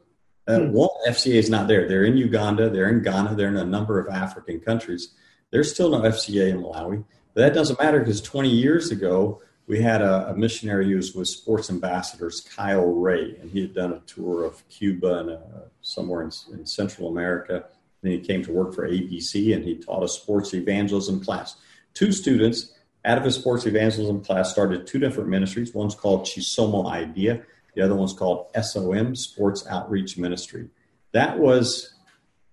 Uh, 0.47 0.61
hmm. 0.61 0.73
One 0.73 0.89
FCA 1.07 1.35
is 1.35 1.51
not 1.51 1.69
there. 1.69 1.87
They're 1.87 2.05
in 2.05 2.17
Uganda, 2.17 2.71
they're 2.71 2.89
in 2.89 3.03
Ghana, 3.03 3.35
they're 3.35 3.49
in 3.49 3.59
a 3.59 3.65
number 3.65 4.01
of 4.01 4.09
African 4.09 4.59
countries. 4.59 5.13
There's 5.51 5.71
still 5.71 5.91
no 5.91 6.01
FCA 6.01 6.49
in 6.49 6.63
Malawi. 6.63 7.05
But 7.39 7.45
that 7.45 7.55
doesn't 7.55 7.81
matter 7.81 8.01
because 8.01 8.21
20 8.21 8.49
years 8.49 8.91
ago 8.91 9.41
we 9.69 9.81
had 9.81 10.03
a, 10.03 10.31
a 10.31 10.37
missionary 10.37 10.91
who 10.91 10.97
was 10.97 11.15
with 11.15 11.29
sports 11.29 11.71
ambassadors, 11.71 12.41
Kyle 12.41 12.93
Ray, 12.93 13.37
and 13.41 13.49
he 13.49 13.61
had 13.61 13.75
done 13.75 13.93
a 13.93 14.01
tour 14.01 14.45
of 14.45 14.69
Cuba 14.69 15.21
and 15.21 15.31
uh, 15.31 15.69
somewhere 15.81 16.23
in, 16.23 16.33
in 16.53 16.67
Central 16.67 17.07
America 17.07 17.67
then 18.03 18.11
he 18.11 18.19
came 18.19 18.43
to 18.43 18.51
work 18.51 18.75
for 18.75 18.89
ABC 18.89 19.55
and 19.55 19.65
he 19.65 19.77
taught 19.77 20.03
a 20.03 20.09
sports 20.09 20.53
evangelism 20.53 21.23
class. 21.23 21.55
Two 21.95 22.11
students 22.11 22.73
out 23.05 23.19
of 23.19 23.25
his 23.25 23.37
sports 23.37 23.67
evangelism 23.67 24.25
class 24.25 24.51
started 24.51 24.85
two 24.85 24.99
different 24.99 25.29
ministries. 25.29 25.73
One's 25.73 25.95
called 25.95 26.25
Chisomo 26.25 26.91
Idea, 26.91 27.45
the 27.77 27.83
other 27.83 27.95
one's 27.95 28.15
called 28.15 28.47
SOM, 28.61 29.15
Sports 29.15 29.65
Outreach 29.69 30.19
Ministry. 30.19 30.71
That 31.13 31.39
was, 31.39 31.95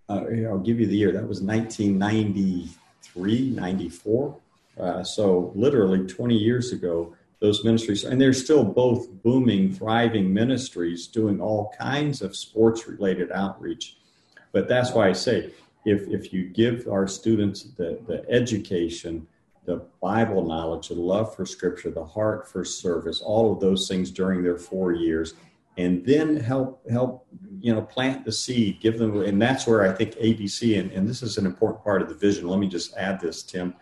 uh, 0.09 0.25
I'll 0.47 0.59
give 0.59 0.79
you 0.79 0.85
the 0.85 0.95
year, 0.95 1.11
that 1.11 1.27
was 1.27 1.41
1993, 1.41 3.49
94. 3.49 4.41
Uh, 4.79 5.03
so 5.03 5.51
literally 5.55 6.05
20 6.05 6.35
years 6.35 6.71
ago, 6.71 7.15
those 7.39 7.63
ministries, 7.63 8.03
and 8.03 8.19
they're 8.19 8.33
still 8.33 8.63
both 8.63 9.09
booming, 9.21 9.71
thriving 9.71 10.33
ministries 10.33 11.07
doing 11.07 11.39
all 11.39 11.73
kinds 11.77 12.21
of 12.21 12.35
sports 12.35 12.87
related 12.87 13.31
outreach. 13.31 13.97
But 14.51 14.67
that's 14.67 14.91
why 14.91 15.09
I 15.09 15.13
say 15.13 15.51
if, 15.85 16.07
if 16.07 16.33
you 16.33 16.45
give 16.45 16.87
our 16.87 17.07
students 17.07 17.63
the, 17.77 17.99
the 18.07 18.25
education, 18.29 19.27
the 19.65 19.85
Bible 20.01 20.45
knowledge, 20.45 20.87
the 20.89 20.95
love 20.95 21.35
for 21.35 21.45
Scripture, 21.45 21.91
the 21.91 22.05
heart 22.05 22.47
for 22.47 22.63
service, 22.63 23.21
all 23.21 23.51
of 23.51 23.59
those 23.59 23.87
things 23.87 24.11
during 24.11 24.43
their 24.43 24.57
four 24.57 24.93
years, 24.93 25.33
and 25.77 26.05
then 26.05 26.37
help 26.37 26.89
help 26.89 27.27
you 27.59 27.73
know 27.73 27.81
plant 27.81 28.23
the 28.23 28.31
seed, 28.31 28.79
give 28.79 28.97
them, 28.97 29.21
and 29.21 29.41
that's 29.41 29.67
where 29.67 29.83
I 29.83 29.93
think 29.93 30.15
ABC 30.15 30.79
and, 30.79 30.91
and 30.91 31.07
this 31.07 31.21
is 31.21 31.37
an 31.37 31.45
important 31.45 31.83
part 31.83 32.01
of 32.01 32.07
the 32.07 32.15
vision. 32.15 32.47
Let 32.47 32.59
me 32.59 32.67
just 32.67 32.95
add 32.95 33.19
this, 33.19 33.43
Tim, 33.43 33.75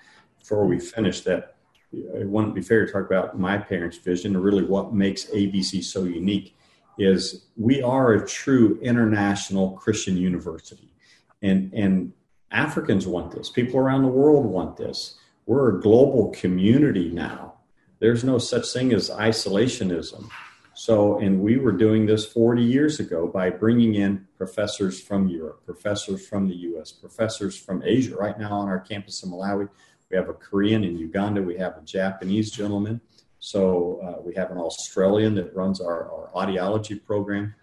before 0.44 0.66
we 0.66 0.78
finish 0.78 1.22
that. 1.22 1.56
It 1.94 2.28
wouldn't 2.28 2.54
be 2.54 2.62
fair 2.62 2.86
to 2.86 2.92
talk 2.92 3.06
about 3.06 3.40
my 3.40 3.58
parents' 3.58 3.98
vision, 3.98 4.36
or 4.36 4.42
really 4.42 4.64
what 4.64 4.94
makes 4.94 5.26
ABC 5.28 5.82
so 5.84 6.04
unique 6.04 6.56
is 6.98 7.46
we 7.56 7.82
are 7.82 8.14
a 8.14 8.28
true 8.28 8.78
international 8.82 9.72
Christian 9.72 10.18
university. 10.18 10.94
And, 11.42 11.74
and 11.74 12.12
Africans 12.52 13.08
want 13.08 13.32
this. 13.32 13.50
People 13.50 13.80
around 13.80 14.02
the 14.02 14.10
world 14.10 14.46
want 14.46 14.76
this. 14.76 15.16
We're 15.46 15.78
a 15.78 15.82
global 15.82 16.30
community 16.32 17.10
now. 17.10 17.54
There's 18.00 18.24
no 18.24 18.38
such 18.38 18.72
thing 18.74 18.92
as 18.92 19.10
isolationism. 19.10 20.30
So, 20.76 21.20
and 21.20 21.42
we 21.42 21.58
were 21.58 21.72
doing 21.72 22.06
this 22.06 22.26
40 22.26 22.64
years 22.64 23.00
ago 23.00 23.28
by 23.28 23.50
bringing 23.50 23.96
in 23.96 24.28
professors 24.38 25.00
from 25.00 25.28
Europe, 25.28 25.64
professors 25.66 26.28
from 26.28 26.48
the 26.48 26.56
US, 26.56 26.92
professors 26.92 27.58
from 27.58 27.84
Asia. 27.86 28.16
Right 28.16 28.38
now 28.38 28.54
on 28.54 28.68
our 28.68 28.80
campus 28.80 29.24
in 29.24 29.32
Malawi, 29.32 29.70
we 30.14 30.18
have 30.18 30.30
a 30.30 30.34
Korean 30.34 30.84
in 30.84 30.96
Uganda, 30.96 31.42
we 31.42 31.58
have 31.58 31.76
a 31.76 31.82
Japanese 31.82 32.52
gentleman. 32.52 33.02
So, 33.40 34.00
uh, 34.06 34.22
we 34.22 34.36
have 34.36 34.52
an 34.52 34.60
Australian 34.60 35.34
that 35.36 35.56
runs 35.56 35.82
our, 35.82 36.12
our 36.12 36.30
audiology 36.36 37.04
program. 37.04 37.56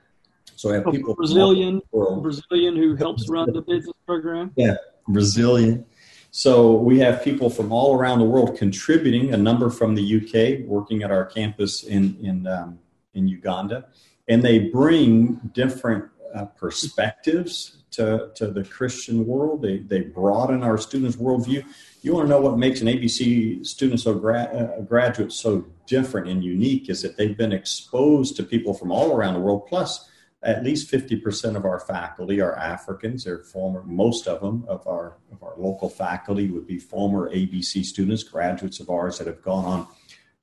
So, 0.56 0.72
I 0.72 0.74
have 0.74 0.84
people 0.90 1.14
Brazilian, 1.14 1.80
Brazilian 1.92 2.74
who 2.74 2.96
helps 2.96 3.28
run 3.28 3.52
the 3.52 3.62
business 3.62 3.94
program. 4.04 4.50
Yeah, 4.56 4.74
Brazilian. 5.06 5.86
So 6.32 6.74
we 6.74 6.98
have 7.00 7.24
people 7.24 7.50
from 7.50 7.72
all 7.72 7.96
around 7.96 8.18
the 8.18 8.24
world 8.24 8.56
contributing. 8.56 9.32
A 9.32 9.36
number 9.36 9.68
from 9.68 9.96
the 9.96 10.04
UK 10.18 10.64
working 10.66 11.02
at 11.02 11.10
our 11.10 11.24
campus 11.24 11.82
in 11.82 12.16
in 12.20 12.46
um, 12.46 12.78
in 13.14 13.26
Uganda, 13.26 13.86
and 14.28 14.42
they 14.42 14.58
bring 14.58 15.40
different 15.54 16.04
uh, 16.34 16.44
perspectives 16.44 17.80
to, 17.92 18.30
to 18.34 18.48
the 18.48 18.64
Christian 18.64 19.26
world. 19.26 19.62
They, 19.62 19.78
they 19.78 20.00
broaden 20.00 20.62
our 20.62 20.78
students' 20.78 21.16
worldview. 21.16 21.64
You 22.02 22.14
want 22.14 22.26
to 22.26 22.30
know 22.30 22.40
what 22.40 22.56
makes 22.56 22.80
an 22.80 22.86
ABC 22.86 23.64
student 23.66 24.00
so 24.00 24.14
gra- 24.14 24.76
uh, 24.78 24.80
graduate 24.82 25.32
so 25.32 25.66
different 25.86 26.28
and 26.28 26.42
unique 26.42 26.88
is 26.88 27.02
that 27.02 27.18
they've 27.18 27.36
been 27.36 27.52
exposed 27.52 28.36
to 28.36 28.42
people 28.42 28.72
from 28.72 28.90
all 28.90 29.14
around 29.14 29.34
the 29.34 29.40
world. 29.40 29.66
Plus, 29.66 30.08
at 30.42 30.64
least 30.64 30.90
50% 30.90 31.56
of 31.56 31.66
our 31.66 31.78
faculty 31.78 32.40
are 32.40 32.56
Africans. 32.56 33.24
They're 33.24 33.40
former, 33.40 33.82
most 33.82 34.26
of 34.26 34.40
them 34.40 34.64
of 34.66 34.86
our, 34.86 35.18
of 35.30 35.42
our 35.42 35.52
local 35.58 35.90
faculty 35.90 36.48
would 36.48 36.66
be 36.66 36.78
former 36.78 37.28
ABC 37.34 37.84
students, 37.84 38.22
graduates 38.22 38.80
of 38.80 38.88
ours 38.88 39.18
that 39.18 39.26
have 39.26 39.42
gone 39.42 39.66
on 39.66 39.86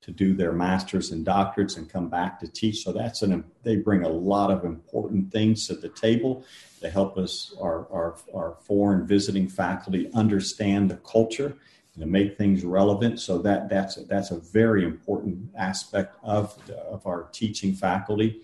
to 0.08 0.14
do 0.14 0.32
their 0.32 0.52
masters 0.52 1.10
and 1.10 1.26
doctorates 1.26 1.76
and 1.76 1.90
come 1.90 2.08
back 2.08 2.40
to 2.40 2.48
teach. 2.48 2.82
So 2.82 2.92
that's 2.92 3.20
an 3.20 3.44
they 3.62 3.76
bring 3.76 4.04
a 4.04 4.08
lot 4.08 4.50
of 4.50 4.64
important 4.64 5.30
things 5.30 5.66
to 5.66 5.74
the 5.74 5.90
table. 5.90 6.46
to 6.80 6.88
help 6.88 7.18
us 7.18 7.54
our 7.60 7.86
our, 7.92 8.16
our 8.34 8.56
foreign 8.62 9.06
visiting 9.06 9.48
faculty 9.48 10.10
understand 10.14 10.90
the 10.90 10.96
culture 10.96 11.58
and 11.94 12.00
to 12.00 12.06
make 12.06 12.38
things 12.38 12.64
relevant. 12.64 13.20
So 13.20 13.36
that 13.42 13.68
that's 13.68 13.96
that's 14.06 14.30
a 14.30 14.38
very 14.38 14.82
important 14.82 15.50
aspect 15.54 16.16
of 16.22 16.56
of 16.90 17.06
our 17.06 17.28
teaching 17.32 17.74
faculty. 17.74 18.40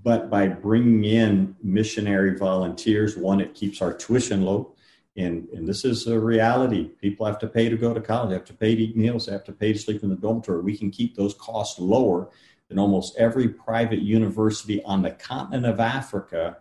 But 0.00 0.30
by 0.30 0.46
bringing 0.46 1.02
in 1.02 1.56
missionary 1.60 2.38
volunteers, 2.38 3.16
one, 3.16 3.40
it 3.40 3.54
keeps 3.54 3.82
our 3.82 3.92
tuition 3.92 4.42
low 4.42 4.73
and, 5.16 5.48
and 5.50 5.66
this 5.66 5.84
is 5.84 6.06
a 6.06 6.18
reality. 6.18 6.88
People 7.00 7.26
have 7.26 7.38
to 7.38 7.46
pay 7.46 7.68
to 7.68 7.76
go 7.76 7.94
to 7.94 8.00
college, 8.00 8.32
have 8.32 8.44
to 8.46 8.54
pay 8.54 8.74
to 8.74 8.82
eat 8.82 8.96
meals, 8.96 9.26
have 9.26 9.44
to 9.44 9.52
pay 9.52 9.72
to 9.72 9.78
sleep 9.78 10.02
in 10.02 10.10
the 10.10 10.16
dormitory. 10.16 10.60
We 10.62 10.76
can 10.76 10.90
keep 10.90 11.14
those 11.14 11.34
costs 11.34 11.78
lower 11.78 12.30
than 12.68 12.78
almost 12.78 13.16
every 13.16 13.48
private 13.48 14.00
university 14.00 14.82
on 14.82 15.02
the 15.02 15.12
continent 15.12 15.66
of 15.66 15.78
Africa 15.78 16.58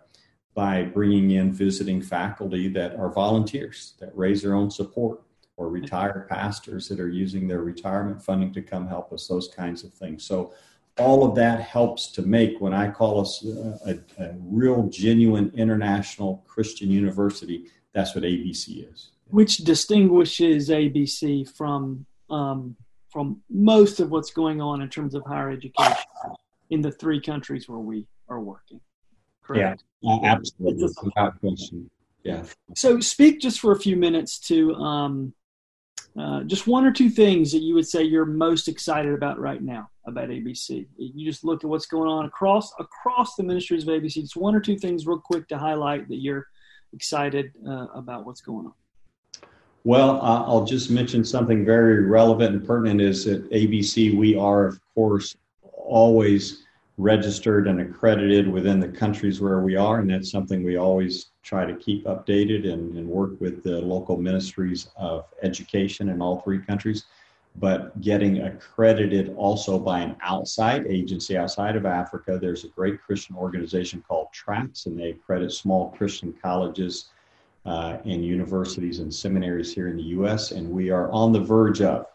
by 0.54 0.84
bringing 0.84 1.32
in 1.32 1.52
visiting 1.52 2.02
faculty 2.02 2.68
that 2.70 2.96
are 2.96 3.12
volunteers 3.12 3.96
that 4.00 4.16
raise 4.16 4.44
their 4.44 4.54
own 4.54 4.70
support 4.70 5.22
or 5.58 5.70
retired 5.70 6.28
pastors 6.30 6.88
that 6.90 7.00
are 7.00 7.10
using 7.10 7.48
their 7.48 7.62
retirement 7.62 8.22
funding 8.22 8.54
to 8.54 8.62
come 8.62 8.88
help 8.88 9.12
us, 9.12 9.28
those 9.28 9.48
kinds 9.48 9.84
of 9.84 9.94
things. 9.94 10.24
So, 10.24 10.54
all 11.00 11.28
of 11.28 11.34
that 11.34 11.62
helps 11.62 12.12
to 12.12 12.22
make 12.22 12.62
when 12.62 12.72
I 12.72 12.92
call 12.92 13.20
us 13.20 13.44
a, 13.44 13.98
a, 14.20 14.24
a 14.24 14.36
real, 14.44 14.84
genuine 14.90 15.52
international 15.56 16.44
Christian 16.48 16.92
university 16.92 17.66
that's 17.94 18.16
what 18.16 18.24
ABC 18.24 18.92
is. 18.92 19.12
Which 19.28 19.58
distinguishes 19.58 20.70
ABC 20.70 21.50
from 21.56 22.06
um, 22.30 22.76
from 23.10 23.42
most 23.50 24.00
of 24.00 24.10
what's 24.10 24.32
going 24.32 24.60
on 24.60 24.82
in 24.82 24.90
terms 24.90 25.14
of 25.14 25.24
higher 25.26 25.52
education 25.52 25.96
in 26.72 26.82
the 26.82 26.92
three 26.92 27.22
countries 27.22 27.70
where 27.70 27.80
we 27.80 28.08
are 28.28 28.40
working. 28.40 28.82
Correct? 29.44 29.84
Yeah, 30.02 30.20
absolutely, 30.24 30.90
without 31.04 31.40
question. 31.40 31.90
Yeah. 32.24 32.44
So, 32.76 33.00
speak 33.00 33.40
just 33.40 33.60
for 33.60 33.74
a 33.74 33.80
few 33.80 33.96
minutes 33.96 34.40
to 34.48 34.74
um, 34.76 35.34
uh, 36.18 36.44
just 36.44 36.68
one 36.68 36.86
or 36.86 36.92
two 36.92 37.10
things 37.10 37.52
that 37.52 37.62
you 37.62 37.74
would 37.76 37.88
say 37.88 38.04
you're 38.04 38.26
most 38.26 38.68
excited 38.68 39.14
about 39.14 39.40
right 39.40 39.62
now 39.62 39.90
about 40.08 40.30
ABC. 40.30 40.88
You 40.98 41.26
just 41.26 41.44
look 41.44 41.64
at 41.64 41.70
what's 41.70 41.86
going 41.86 42.10
on 42.10 42.26
across 42.26 42.72
across 42.80 43.36
the 43.36 43.44
ministries 43.44 43.84
of 43.84 43.90
ABC. 43.90 44.22
Just 44.22 44.36
one 44.36 44.56
or 44.56 44.60
two 44.60 44.78
things, 44.78 45.06
real 45.06 45.20
quick, 45.20 45.48
to 45.50 45.58
highlight 45.58 46.08
that 46.10 46.18
you're 46.18 46.48
excited 46.94 47.52
uh, 47.68 47.88
about 47.94 48.26
what's 48.26 48.42
going 48.42 48.68
on? 48.68 48.74
Well, 49.86 50.22
I'll 50.22 50.64
just 50.64 50.90
mention 50.90 51.26
something 51.26 51.66
very 51.66 52.06
relevant 52.06 52.56
and 52.56 52.66
pertinent 52.66 53.02
is 53.02 53.26
that 53.26 53.50
ABC, 53.52 54.18
we 54.18 54.36
are, 54.36 54.66
of 54.66 54.80
course, 54.96 55.36
always 55.62 56.64
registered 56.98 57.68
and 57.68 57.82
accredited 57.82 58.48
within 58.48 58.80
the 58.80 58.88
countries 58.88 59.42
where 59.42 59.60
we 59.60 59.76
are, 59.76 60.00
and 60.00 60.10
that's 60.10 60.32
something 60.32 60.64
we 60.64 60.78
always 60.78 61.32
try 61.42 61.66
to 61.66 61.76
keep 61.76 62.06
updated 62.06 62.72
and, 62.72 62.98
and 62.98 63.08
work 63.08 63.32
with 63.42 63.64
the 63.64 63.82
local 63.82 64.16
ministries 64.16 64.88
of 64.96 65.26
education 65.42 66.10
in 66.10 66.22
all 66.22 66.40
three 66.42 66.60
countries 66.60 67.06
but 67.58 68.00
getting 68.02 68.42
accredited 68.42 69.34
also 69.38 69.78
by 69.78 70.00
an 70.00 70.16
outside 70.22 70.88
agency 70.88 71.38
outside 71.38 71.76
of 71.76 71.86
Africa. 71.86 72.40
There's 72.42 72.64
a 72.64 72.70
great 72.70 73.02
Christian 73.02 73.36
organization 73.36 74.04
called 74.08 74.28
TRACS, 74.34 74.88
and 74.88 75.00
they 75.00 75.12
accredit 75.12 75.52
small 75.52 75.92
Christian 75.92 76.34
colleges 76.42 77.10
uh, 77.66 77.98
and 78.06 78.26
universities 78.26 79.00
and 79.00 79.14
seminaries 79.14 79.74
here 79.74 79.88
in 79.88 79.98
the 79.98 80.04
U.S. 80.04 80.52
And 80.52 80.70
we 80.70 80.90
are 80.90 81.12
on 81.12 81.32
the 81.32 81.40
verge 81.40 81.82
of, 81.82 82.08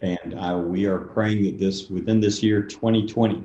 and 0.00 0.34
uh, 0.38 0.58
we 0.64 0.86
are 0.86 0.98
praying 0.98 1.44
that 1.44 1.58
this 1.58 1.90
within 1.90 2.20
this 2.20 2.42
year, 2.42 2.62
2020, 2.62 3.42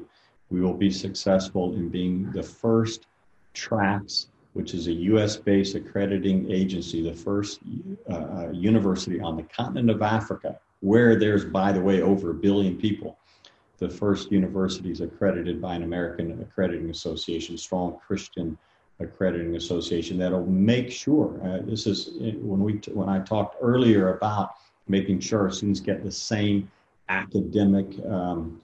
we 0.49 0.61
will 0.61 0.73
be 0.73 0.91
successful 0.91 1.73
in 1.73 1.89
being 1.89 2.31
the 2.31 2.43
first 2.43 3.07
TRACS 3.53 4.27
which 4.53 4.73
is 4.73 4.87
a 4.87 4.91
US 4.91 5.37
based 5.37 5.75
accrediting 5.75 6.51
agency, 6.51 7.03
the 7.03 7.13
first 7.13 7.59
uh, 8.09 8.13
uh, 8.13 8.49
university 8.51 9.21
on 9.21 9.37
the 9.37 9.43
continent 9.43 9.91
of 9.91 10.01
Africa 10.01 10.57
where 10.81 11.15
there's, 11.15 11.45
by 11.45 11.71
the 11.71 11.81
way, 11.81 12.01
over 12.01 12.31
a 12.31 12.33
billion 12.33 12.77
people. 12.77 13.17
The 13.77 13.89
first 13.89 14.31
universities 14.31 15.01
accredited 15.01 15.61
by 15.61 15.75
an 15.75 15.83
American 15.83 16.41
Accrediting 16.41 16.89
Association, 16.89 17.57
strong 17.57 17.97
Christian 18.05 18.57
accrediting 18.99 19.55
association 19.55 20.17
that'll 20.17 20.45
make 20.45 20.91
sure 20.91 21.39
uh, 21.43 21.59
this 21.63 21.85
is 21.85 22.09
when 22.41 22.59
we 22.59 22.73
when 22.93 23.07
I 23.07 23.19
talked 23.19 23.57
earlier 23.61 24.15
about 24.15 24.55
making 24.87 25.19
sure 25.19 25.51
students 25.51 25.79
get 25.79 26.03
the 26.03 26.11
same 26.11 26.71
academic 27.09 27.87
um, 28.05 28.59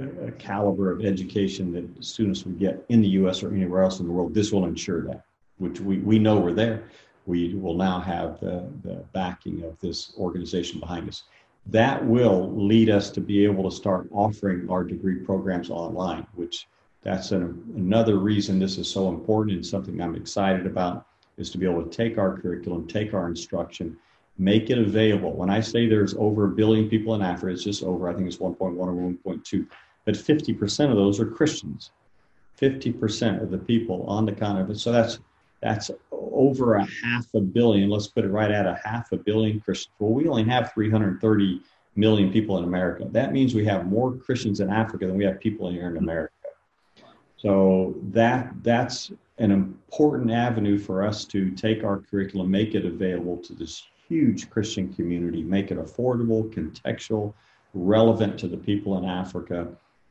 uh, 0.00 0.30
caliber 0.38 0.92
of 0.92 1.04
education 1.04 1.72
that 1.72 2.04
students 2.04 2.44
would 2.44 2.58
get 2.58 2.84
in 2.88 3.00
the 3.00 3.08
U.S. 3.08 3.42
or 3.42 3.52
anywhere 3.54 3.82
else 3.82 4.00
in 4.00 4.06
the 4.06 4.12
world. 4.12 4.34
This 4.34 4.52
will 4.52 4.66
ensure 4.66 5.02
that, 5.06 5.24
which 5.56 5.80
we, 5.80 5.98
we 5.98 6.18
know 6.18 6.38
we're 6.38 6.52
there. 6.52 6.84
We 7.26 7.54
will 7.54 7.74
now 7.74 8.00
have 8.00 8.40
the, 8.40 8.68
the 8.84 9.04
backing 9.12 9.64
of 9.64 9.78
this 9.80 10.12
organization 10.18 10.80
behind 10.80 11.08
us 11.08 11.24
that 11.68 12.04
will 12.04 12.50
lead 12.56 12.88
us 12.88 13.10
to 13.10 13.20
be 13.20 13.44
able 13.44 13.68
to 13.68 13.74
start 13.74 14.08
offering 14.12 14.68
our 14.70 14.84
degree 14.84 15.16
programs 15.16 15.70
online, 15.70 16.26
which 16.34 16.66
that's 17.02 17.32
an, 17.32 17.62
another 17.76 18.18
reason 18.18 18.58
this 18.58 18.78
is 18.78 18.90
so 18.90 19.08
important 19.08 19.56
and 19.56 19.66
something 19.66 20.00
I'm 20.00 20.16
excited 20.16 20.66
about 20.66 21.06
is 21.36 21.50
to 21.50 21.58
be 21.58 21.66
able 21.66 21.84
to 21.84 21.90
take 21.90 22.18
our 22.18 22.38
curriculum, 22.38 22.86
take 22.86 23.14
our 23.14 23.28
instruction, 23.28 23.96
make 24.38 24.70
it 24.70 24.78
available. 24.78 25.32
When 25.32 25.50
I 25.50 25.60
say 25.60 25.86
there's 25.86 26.14
over 26.14 26.46
a 26.46 26.48
billion 26.48 26.88
people 26.88 27.14
in 27.14 27.22
Africa, 27.22 27.52
it's 27.52 27.64
just 27.64 27.82
over, 27.82 28.08
I 28.08 28.14
think 28.14 28.26
it's 28.26 28.38
1.1 28.38 28.60
or 28.60 29.36
1.2, 29.36 29.66
but 30.04 30.14
50% 30.14 30.90
of 30.90 30.96
those 30.96 31.20
are 31.20 31.26
Christians. 31.26 31.90
50% 32.60 33.42
of 33.42 33.50
the 33.50 33.58
people 33.58 34.04
on 34.08 34.26
the 34.26 34.32
continent. 34.32 34.80
So 34.80 34.90
that's 34.90 35.20
that's 35.60 35.90
over 36.12 36.76
a 36.76 36.86
half 37.04 37.26
a 37.34 37.40
billion. 37.40 37.90
Let's 37.90 38.06
put 38.06 38.24
it 38.24 38.28
right 38.28 38.50
at 38.50 38.66
a 38.66 38.80
half 38.84 39.12
a 39.12 39.16
billion 39.16 39.60
Christians. 39.60 39.94
Well, 39.98 40.12
we 40.12 40.28
only 40.28 40.44
have 40.44 40.72
330 40.72 41.60
million 41.96 42.32
people 42.32 42.58
in 42.58 42.64
America. 42.64 43.06
That 43.10 43.32
means 43.32 43.54
we 43.54 43.64
have 43.64 43.86
more 43.86 44.12
Christians 44.12 44.60
in 44.60 44.70
Africa 44.70 45.06
than 45.06 45.16
we 45.16 45.24
have 45.24 45.40
people 45.40 45.70
here 45.70 45.88
in 45.88 45.96
America. 45.96 46.32
So 47.36 47.94
that 48.10 48.52
that's 48.62 49.12
an 49.38 49.50
important 49.50 50.30
avenue 50.30 50.78
for 50.78 51.04
us 51.04 51.24
to 51.26 51.50
take 51.52 51.84
our 51.84 51.98
curriculum, 51.98 52.50
make 52.50 52.74
it 52.74 52.84
available 52.84 53.36
to 53.38 53.52
this 53.52 53.84
huge 54.08 54.50
Christian 54.50 54.92
community, 54.92 55.42
make 55.42 55.70
it 55.70 55.78
affordable, 55.78 56.52
contextual, 56.52 57.34
relevant 57.74 58.38
to 58.40 58.48
the 58.48 58.56
people 58.56 58.98
in 58.98 59.04
Africa, 59.04 59.68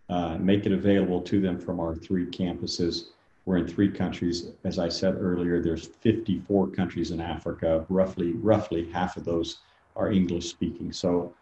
uh, 0.10 0.38
make 0.38 0.65
it 0.65 0.71
available 0.71 1.21
to 1.21 1.41
them 1.41 1.60
from 1.60 1.79
our 1.79 1.95
three 1.95 2.25
campuses. 2.25 3.07
We're 3.47 3.60
in 3.60 3.67
three 3.67 3.89
countries. 3.89 4.49
As 4.65 4.77
I 4.77 4.89
said 4.89 5.15
earlier, 5.17 5.62
there's 5.62 5.88
54 5.88 6.67
countries 6.67 7.12
in 7.12 7.21
Africa. 7.21 7.86
Roughly, 7.88 8.33
roughly 8.33 8.91
half 8.91 9.15
of 9.15 9.23
those 9.23 9.60
are 9.95 10.12
English 10.12 10.49
speaking. 10.49 10.91
So 10.91 11.33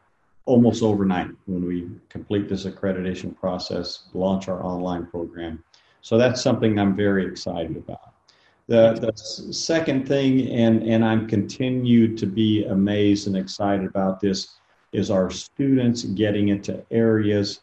almost 0.45 0.83
overnight 0.83 1.29
when 1.47 1.65
we 1.65 1.89
complete 2.09 2.47
this 2.47 2.65
accreditation 2.65 3.35
process, 3.35 4.03
launch 4.13 4.47
our 4.47 4.63
online 4.63 5.07
program. 5.07 5.63
So 6.01 6.19
that's 6.19 6.43
something 6.43 6.77
I'm 6.77 6.95
very 6.95 7.25
excited 7.25 7.75
about. 7.75 8.13
The, 8.67 8.93
the 8.93 9.17
second 9.51 10.07
thing, 10.07 10.47
and, 10.51 10.83
and 10.83 11.03
I'm 11.03 11.27
continued 11.27 12.19
to 12.19 12.27
be 12.27 12.65
amazed 12.65 13.25
and 13.25 13.35
excited 13.35 13.87
about 13.87 14.19
this, 14.19 14.49
is 14.91 15.09
our 15.09 15.31
students 15.31 16.03
getting 16.03 16.49
into 16.49 16.85
areas 16.91 17.61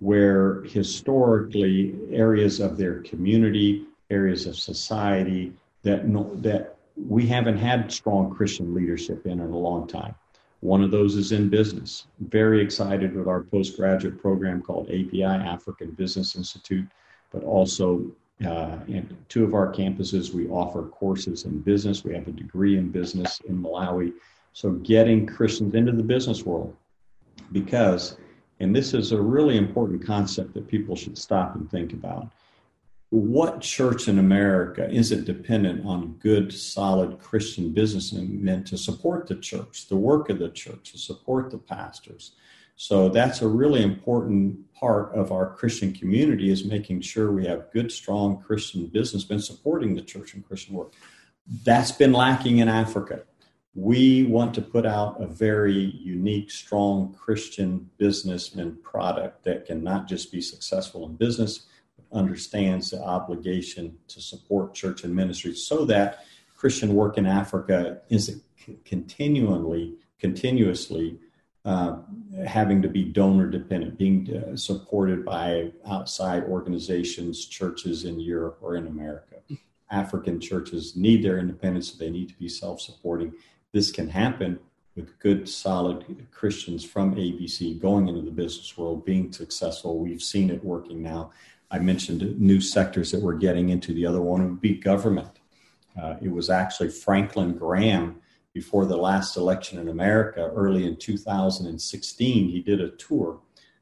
where 0.00 0.62
historically 0.62 1.94
areas 2.10 2.60
of 2.60 2.76
their 2.76 3.00
community, 3.02 3.84
areas 4.10 4.46
of 4.46 4.56
society 4.56 5.52
that 5.82 6.02
that 6.42 6.76
we 6.96 7.26
haven't 7.26 7.58
had 7.58 7.92
strong 7.92 8.34
Christian 8.34 8.74
leadership 8.74 9.26
in 9.26 9.40
in 9.40 9.50
a 9.50 9.58
long 9.58 9.86
time. 9.86 10.14
One 10.60 10.82
of 10.82 10.90
those 10.90 11.14
is 11.14 11.30
in 11.30 11.48
business. 11.48 12.06
Very 12.18 12.60
excited 12.60 13.14
with 13.14 13.28
our 13.28 13.42
postgraduate 13.42 14.20
program 14.20 14.60
called 14.60 14.88
API 14.88 15.22
African 15.22 15.92
Business 15.92 16.34
Institute, 16.34 16.86
but 17.30 17.44
also 17.44 18.10
uh, 18.44 18.78
in 18.86 19.16
two 19.28 19.44
of 19.44 19.54
our 19.54 19.72
campuses, 19.72 20.32
we 20.32 20.48
offer 20.48 20.84
courses 20.84 21.44
in 21.44 21.60
business. 21.60 22.04
We 22.04 22.14
have 22.14 22.28
a 22.28 22.32
degree 22.32 22.76
in 22.76 22.90
business 22.90 23.40
in 23.48 23.60
Malawi. 23.60 24.12
So, 24.52 24.72
getting 24.72 25.26
Christians 25.26 25.74
into 25.74 25.92
the 25.92 26.02
business 26.02 26.44
world 26.44 26.74
because, 27.52 28.16
and 28.60 28.74
this 28.74 28.94
is 28.94 29.12
a 29.12 29.20
really 29.20 29.56
important 29.56 30.04
concept 30.04 30.54
that 30.54 30.68
people 30.68 30.96
should 30.96 31.16
stop 31.16 31.54
and 31.54 31.70
think 31.70 31.92
about. 31.92 32.28
What 33.10 33.60
church 33.60 34.08
in 34.08 34.18
America 34.18 34.88
isn't 34.90 35.24
dependent 35.24 35.86
on 35.86 36.18
good, 36.20 36.52
solid 36.52 37.18
Christian 37.20 37.72
businessmen 37.72 38.64
to 38.64 38.76
support 38.76 39.26
the 39.26 39.36
church, 39.36 39.88
the 39.88 39.96
work 39.96 40.28
of 40.28 40.38
the 40.38 40.50
church, 40.50 40.92
to 40.92 40.98
support 40.98 41.50
the 41.50 41.58
pastors? 41.58 42.32
So 42.76 43.08
that's 43.08 43.42
a 43.42 43.48
really 43.48 43.82
important 43.82 44.72
part 44.74 45.12
of 45.14 45.32
our 45.32 45.54
Christian 45.54 45.92
community 45.92 46.50
is 46.50 46.64
making 46.64 47.00
sure 47.00 47.32
we 47.32 47.46
have 47.46 47.72
good, 47.72 47.90
strong 47.90 48.40
Christian 48.40 48.86
businessmen 48.86 49.40
supporting 49.40 49.94
the 49.94 50.02
church 50.02 50.34
and 50.34 50.46
Christian 50.46 50.74
work. 50.74 50.92
That's 51.64 51.90
been 51.90 52.12
lacking 52.12 52.58
in 52.58 52.68
Africa. 52.68 53.22
We 53.74 54.24
want 54.24 54.54
to 54.54 54.62
put 54.62 54.86
out 54.86 55.22
a 55.22 55.26
very 55.26 55.74
unique, 56.02 56.50
strong 56.50 57.14
Christian 57.14 57.88
businessman 57.98 58.76
product 58.82 59.44
that 59.44 59.66
can 59.66 59.84
not 59.84 60.08
just 60.08 60.32
be 60.32 60.40
successful 60.40 61.06
in 61.06 61.14
business, 61.14 61.66
but 61.96 62.18
understands 62.18 62.90
the 62.90 63.02
obligation 63.02 63.96
to 64.08 64.20
support 64.20 64.74
church 64.74 65.04
and 65.04 65.14
ministry 65.14 65.54
so 65.54 65.84
that 65.84 66.24
Christian 66.56 66.94
work 66.94 67.18
in 67.18 67.26
Africa 67.26 68.00
isn't 68.08 68.42
continually, 68.84 69.94
continuously 70.18 71.18
uh, 71.64 71.98
having 72.46 72.80
to 72.80 72.88
be 72.88 73.04
donor 73.04 73.46
dependent, 73.46 73.98
being 73.98 74.26
uh, 74.34 74.56
supported 74.56 75.24
by 75.24 75.70
outside 75.86 76.44
organizations, 76.44 77.46
churches 77.46 78.04
in 78.04 78.18
Europe 78.18 78.58
or 78.60 78.76
in 78.76 78.86
America. 78.86 79.36
African 79.90 80.40
churches 80.40 80.96
need 80.96 81.22
their 81.22 81.38
independence, 81.38 81.92
they 81.92 82.10
need 82.10 82.28
to 82.28 82.34
be 82.38 82.48
self 82.48 82.80
supporting. 82.80 83.32
This 83.72 83.90
can 83.90 84.08
happen 84.08 84.58
with 84.96 85.18
good, 85.18 85.48
solid 85.48 86.26
Christians 86.30 86.84
from 86.84 87.14
ABC 87.14 87.80
going 87.80 88.08
into 88.08 88.22
the 88.22 88.30
business 88.30 88.76
world, 88.76 89.04
being 89.04 89.32
successful. 89.32 89.98
We've 89.98 90.22
seen 90.22 90.50
it 90.50 90.64
working 90.64 91.02
now. 91.02 91.30
I 91.70 91.78
mentioned 91.78 92.40
new 92.40 92.60
sectors 92.60 93.12
that 93.12 93.22
we're 93.22 93.34
getting 93.34 93.68
into. 93.68 93.92
The 93.92 94.06
other 94.06 94.22
one 94.22 94.42
would 94.44 94.60
be 94.60 94.74
government. 94.74 95.38
Uh, 96.00 96.16
it 96.22 96.30
was 96.30 96.50
actually 96.50 96.90
Franklin 96.90 97.56
Graham 97.56 98.20
before 98.54 98.86
the 98.86 98.96
last 98.96 99.36
election 99.36 99.78
in 99.78 99.88
America, 99.88 100.50
early 100.54 100.84
in 100.84 100.96
2016, 100.96 102.48
he 102.48 102.60
did 102.60 102.80
a 102.80 102.90
tour 102.90 103.38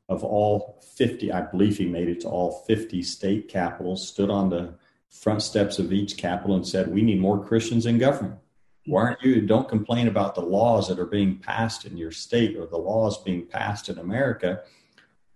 of 0.08 0.22
all 0.22 0.82
50, 0.94 1.32
I 1.32 1.40
believe 1.40 1.78
he 1.78 1.86
made 1.86 2.08
it 2.08 2.20
to 2.20 2.28
all 2.28 2.62
50 2.66 3.02
state 3.02 3.48
capitals, 3.48 4.06
stood 4.06 4.28
on 4.28 4.50
the 4.50 4.74
front 5.08 5.42
steps 5.42 5.78
of 5.78 5.94
each 5.94 6.18
capital 6.18 6.56
and 6.56 6.66
said, 6.66 6.92
We 6.92 7.00
need 7.00 7.20
more 7.20 7.42
Christians 7.42 7.86
in 7.86 7.96
government. 7.96 8.38
Why 8.86 9.02
aren't 9.02 9.22
you? 9.22 9.40
Don't 9.40 9.68
complain 9.68 10.06
about 10.06 10.34
the 10.34 10.42
laws 10.42 10.88
that 10.88 10.98
are 10.98 11.06
being 11.06 11.38
passed 11.38 11.84
in 11.84 11.96
your 11.96 12.12
state 12.12 12.56
or 12.56 12.66
the 12.66 12.78
laws 12.78 13.22
being 13.22 13.44
passed 13.46 13.88
in 13.88 13.98
America 13.98 14.62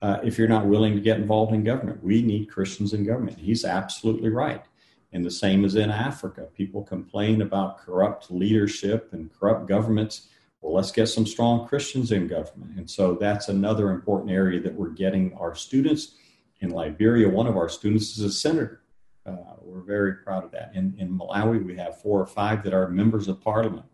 uh, 0.03 0.19
if 0.23 0.39
you're 0.39 0.49
not 0.49 0.67
willing 0.67 0.95
to 0.95 1.01
get 1.01 1.19
involved 1.19 1.53
in 1.53 1.65
government. 1.65 2.03
We 2.03 2.23
need 2.23 2.51
Christians 2.51 2.93
in 2.93 3.05
government. 3.05 3.39
He's 3.39 3.65
absolutely 3.65 4.31
right. 4.31 4.65
And 5.13 5.25
the 5.25 5.31
same 5.31 5.65
as 5.65 5.75
in 5.75 5.91
Africa. 5.91 6.47
People 6.57 6.85
complain 6.85 7.43
about 7.43 7.79
corrupt 7.79 8.31
leadership 8.31 9.13
and 9.13 9.33
corrupt 9.33 9.67
governments. 9.67 10.29
Well, 10.61 10.75
let's 10.75 10.93
get 10.93 11.07
some 11.07 11.27
strong 11.27 11.67
Christians 11.67 12.13
in 12.13 12.29
government. 12.29 12.79
And 12.79 12.89
so 12.89 13.15
that's 13.15 13.49
another 13.49 13.91
important 13.91 14.31
area 14.31 14.61
that 14.61 14.75
we're 14.75 14.91
getting 14.91 15.35
our 15.35 15.57
students. 15.57 16.15
In 16.61 16.71
Liberia, 16.71 17.29
one 17.29 17.49
of 17.49 17.57
our 17.57 17.69
students 17.69 18.17
is 18.17 18.23
a 18.23 18.31
senator. 18.31 18.83
Uh, 19.31 19.55
we're 19.63 19.83
very 19.83 20.15
proud 20.15 20.45
of 20.45 20.51
that. 20.53 20.73
In, 20.75 20.95
in 20.99 21.17
Malawi, 21.17 21.65
we 21.65 21.77
have 21.77 22.01
four 22.01 22.21
or 22.21 22.27
five 22.27 22.63
that 22.65 22.75
are 22.75 22.89
members 22.89 23.29
of 23.29 23.41
parliament. 23.41 23.87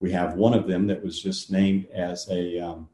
We 0.00 0.12
have 0.12 0.34
one 0.34 0.54
of 0.54 0.66
them 0.66 0.86
that 0.88 1.02
was 1.02 1.20
just 1.20 1.50
named 1.50 1.86
as 1.86 2.28
a 2.30 2.58
um, 2.58 2.88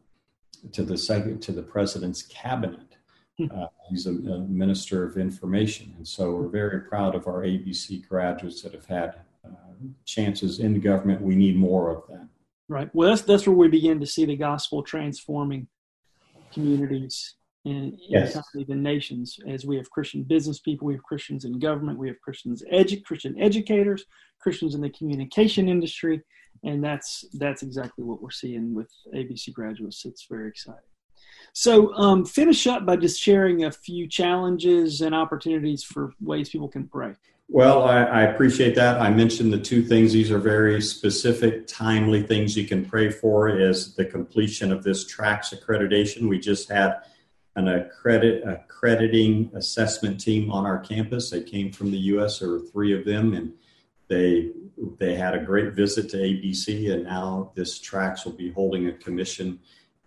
to 0.72 0.82
the 0.84 0.96
second 0.96 1.40
to 1.42 1.52
the 1.52 1.62
president's 1.62 2.22
cabinet 2.22 2.92
Hmm. 3.38 3.46
Uh, 3.54 3.66
he's 3.88 4.06
a, 4.06 4.10
a, 4.10 4.40
minister 4.40 5.04
of 5.04 5.16
information. 5.16 5.94
And 5.96 6.06
so 6.06 6.32
we're 6.34 6.48
very 6.48 6.82
proud 6.82 7.14
of 7.14 7.26
our 7.26 7.42
ABC 7.42 8.06
graduates 8.06 8.62
that 8.62 8.74
have 8.74 8.86
had 8.86 9.14
uh, 9.44 9.56
chances 10.04 10.58
in 10.58 10.80
government. 10.80 11.22
We 11.22 11.34
need 11.34 11.56
more 11.56 11.90
of 11.90 12.02
that. 12.08 12.28
Right. 12.68 12.90
Well, 12.94 13.08
that's, 13.08 13.22
that's 13.22 13.46
where 13.46 13.56
we 13.56 13.68
begin 13.68 14.00
to 14.00 14.06
see 14.06 14.26
the 14.26 14.36
gospel 14.36 14.82
transforming 14.82 15.66
communities 16.52 17.34
and 17.64 17.96
yes. 17.96 18.36
the 18.54 18.74
nations 18.74 19.38
as 19.46 19.64
we 19.64 19.76
have 19.76 19.88
Christian 19.90 20.24
business 20.24 20.58
people, 20.58 20.88
we 20.88 20.94
have 20.94 21.02
Christians 21.02 21.44
in 21.44 21.58
government, 21.58 21.98
we 21.98 22.08
have 22.08 22.20
Christians 22.20 22.62
edu- 22.72 23.04
Christian 23.04 23.40
educators, 23.40 24.04
Christians 24.40 24.74
in 24.74 24.80
the 24.80 24.90
communication 24.90 25.68
industry, 25.68 26.22
and 26.64 26.82
that's 26.82 27.24
that's 27.34 27.62
exactly 27.62 28.04
what 28.04 28.20
we're 28.20 28.30
seeing 28.30 28.74
with 28.74 28.90
ABC 29.14 29.52
graduates. 29.52 30.04
It's 30.04 30.26
very 30.28 30.48
exciting. 30.48 30.80
So, 31.52 31.94
um, 31.94 32.24
finish 32.24 32.66
up 32.66 32.86
by 32.86 32.96
just 32.96 33.20
sharing 33.20 33.64
a 33.64 33.70
few 33.70 34.08
challenges 34.08 35.00
and 35.00 35.14
opportunities 35.14 35.84
for 35.84 36.12
ways 36.20 36.48
people 36.48 36.68
can 36.68 36.88
pray. 36.88 37.14
Well, 37.48 37.82
I, 37.82 38.04
I, 38.04 38.22
appreciate 38.22 38.74
that. 38.76 39.00
I 39.00 39.10
mentioned 39.10 39.52
the 39.52 39.58
two 39.58 39.82
things. 39.82 40.14
These 40.14 40.30
are 40.30 40.38
very 40.38 40.80
specific, 40.80 41.66
timely 41.66 42.22
things 42.22 42.56
you 42.56 42.66
can 42.66 42.82
pray 42.82 43.10
for 43.10 43.50
is 43.50 43.94
the 43.94 44.06
completion 44.06 44.72
of 44.72 44.82
this 44.82 45.04
TRACS 45.04 45.52
accreditation. 45.52 46.30
We 46.30 46.38
just 46.38 46.70
had 46.70 47.02
an 47.56 47.68
accredit, 47.68 48.42
accrediting 48.46 49.50
assessment 49.54 50.20
team 50.20 50.50
on 50.50 50.64
our 50.64 50.78
campus. 50.78 51.30
They 51.30 51.42
came 51.42 51.70
from 51.70 51.90
the 51.90 51.98
U.S. 51.98 52.38
There 52.38 52.50
were 52.50 52.60
three 52.60 52.98
of 52.98 53.04
them, 53.04 53.34
and 53.34 53.52
they 54.08 54.50
they 54.98 55.14
had 55.14 55.34
a 55.34 55.44
great 55.44 55.74
visit 55.74 56.08
to 56.10 56.16
ABC. 56.16 56.92
And 56.92 57.04
now 57.04 57.52
this 57.54 57.78
TRACS 57.78 58.24
will 58.24 58.32
be 58.32 58.50
holding 58.50 58.88
a 58.88 58.92
commission 58.92 59.60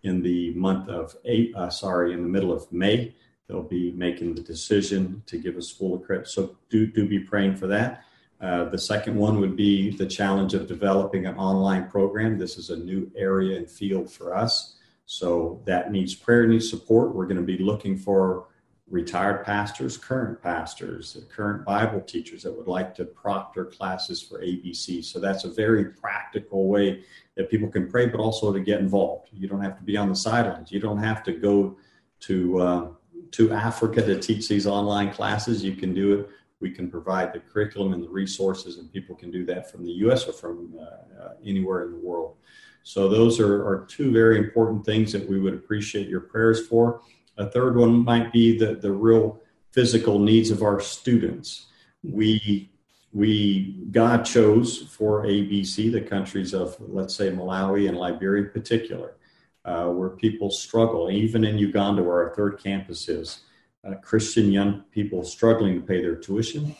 in 0.03 0.21
the 0.21 0.53
month 0.53 0.89
of 0.89 1.15
eight, 1.25 1.55
uh, 1.55 1.69
sorry, 1.69 2.13
in 2.13 2.21
the 2.21 2.29
middle 2.29 2.51
of 2.51 2.71
May. 2.71 3.15
They'll 3.47 3.63
be 3.63 3.91
making 3.91 4.35
the 4.35 4.41
decision 4.41 5.21
to 5.27 5.37
give 5.37 5.55
us 5.55 5.69
full 5.69 5.99
credit. 5.99 6.27
So 6.27 6.57
do, 6.69 6.87
do 6.87 7.07
be 7.07 7.19
praying 7.19 7.57
for 7.57 7.67
that. 7.67 8.03
Uh, 8.41 8.65
the 8.65 8.77
second 8.77 9.15
one 9.15 9.39
would 9.39 9.55
be 9.55 9.91
the 9.91 10.05
challenge 10.05 10.53
of 10.53 10.67
developing 10.67 11.25
an 11.25 11.35
online 11.35 11.89
program. 11.89 12.37
This 12.37 12.57
is 12.57 12.69
a 12.69 12.75
new 12.75 13.09
area 13.15 13.57
and 13.57 13.69
field 13.69 14.11
for 14.11 14.35
us. 14.35 14.75
So 15.05 15.61
that 15.65 15.91
needs 15.91 16.15
prayer, 16.15 16.47
needs 16.47 16.69
support. 16.69 17.15
We're 17.15 17.27
going 17.27 17.37
to 17.37 17.43
be 17.43 17.57
looking 17.57 17.97
for 17.97 18.47
retired 18.89 19.43
pastors, 19.43 19.97
current 19.97 20.41
pastors, 20.41 21.17
current 21.29 21.65
Bible 21.65 22.01
teachers 22.01 22.43
that 22.43 22.55
would 22.55 22.67
like 22.67 22.93
to 22.95 23.05
proctor 23.05 23.65
classes 23.65 24.21
for 24.21 24.41
ABC. 24.41 25.03
So 25.03 25.19
that's 25.19 25.43
a 25.43 25.49
very 25.49 25.85
practical 25.85 26.67
way 26.67 27.03
that 27.35 27.49
people 27.49 27.67
can 27.67 27.89
pray, 27.89 28.07
but 28.07 28.19
also 28.19 28.53
to 28.53 28.59
get 28.59 28.79
involved. 28.79 29.29
You 29.31 29.47
don't 29.47 29.61
have 29.61 29.77
to 29.77 29.83
be 29.83 29.97
on 29.97 30.09
the 30.09 30.15
sidelines. 30.15 30.71
You 30.71 30.79
don't 30.79 30.99
have 30.99 31.23
to 31.23 31.33
go 31.33 31.77
to 32.21 32.59
uh, 32.59 32.87
to 33.31 33.51
Africa 33.51 34.01
to 34.05 34.19
teach 34.19 34.47
these 34.47 34.67
online 34.67 35.11
classes. 35.11 35.63
You 35.63 35.75
can 35.75 35.93
do 35.93 36.19
it. 36.19 36.29
We 36.61 36.71
can 36.71 36.89
provide 36.89 37.33
the 37.33 37.39
curriculum 37.39 37.93
and 37.93 38.03
the 38.03 38.07
resources, 38.07 38.77
and 38.77 38.91
people 38.91 39.15
can 39.15 39.29
do 39.29 39.45
that 39.45 39.69
from 39.69 39.83
the 39.83 39.91
U.S. 39.91 40.27
or 40.27 40.33
from 40.33 40.73
uh, 40.79 40.83
uh, 41.21 41.33
anywhere 41.43 41.83
in 41.83 41.91
the 41.91 41.97
world. 41.97 42.37
So 42.85 43.09
those 43.09 43.39
are, 43.39 43.67
are 43.67 43.87
two 43.89 44.11
very 44.11 44.37
important 44.37 44.85
things 44.85 45.11
that 45.11 45.27
we 45.27 45.39
would 45.39 45.55
appreciate 45.55 46.07
your 46.07 46.21
prayers 46.21 46.67
for. 46.67 47.01
A 47.35 47.49
third 47.49 47.75
one 47.75 48.05
might 48.05 48.31
be 48.31 48.59
the, 48.59 48.75
the 48.75 48.91
real 48.91 49.41
physical 49.71 50.19
needs 50.19 50.51
of 50.51 50.61
our 50.61 50.79
students. 50.79 51.65
We 52.03 52.69
we 53.11 53.87
God 53.91 54.23
chose 54.23 54.77
for 54.77 55.23
ABC 55.23 55.91
the 55.91 56.01
countries 56.01 56.53
of 56.53 56.75
let's 56.79 57.15
say 57.15 57.31
Malawi 57.31 57.89
and 57.89 57.97
Liberia 57.97 58.43
in 58.43 58.51
particular, 58.51 59.15
uh, 59.63 59.87
where 59.87 60.09
people 60.09 60.51
struggle. 60.51 61.09
Even 61.09 61.43
in 61.43 61.57
Uganda, 61.57 62.03
where 62.03 62.27
our 62.27 62.35
third 62.35 62.61
campus 62.61 63.09
is, 63.09 63.39
uh, 63.83 63.95
Christian 63.95 64.51
young 64.51 64.83
people 64.91 65.23
struggling 65.23 65.81
to 65.81 65.87
pay 65.87 66.01
their 66.01 66.15
tuition. 66.15 66.75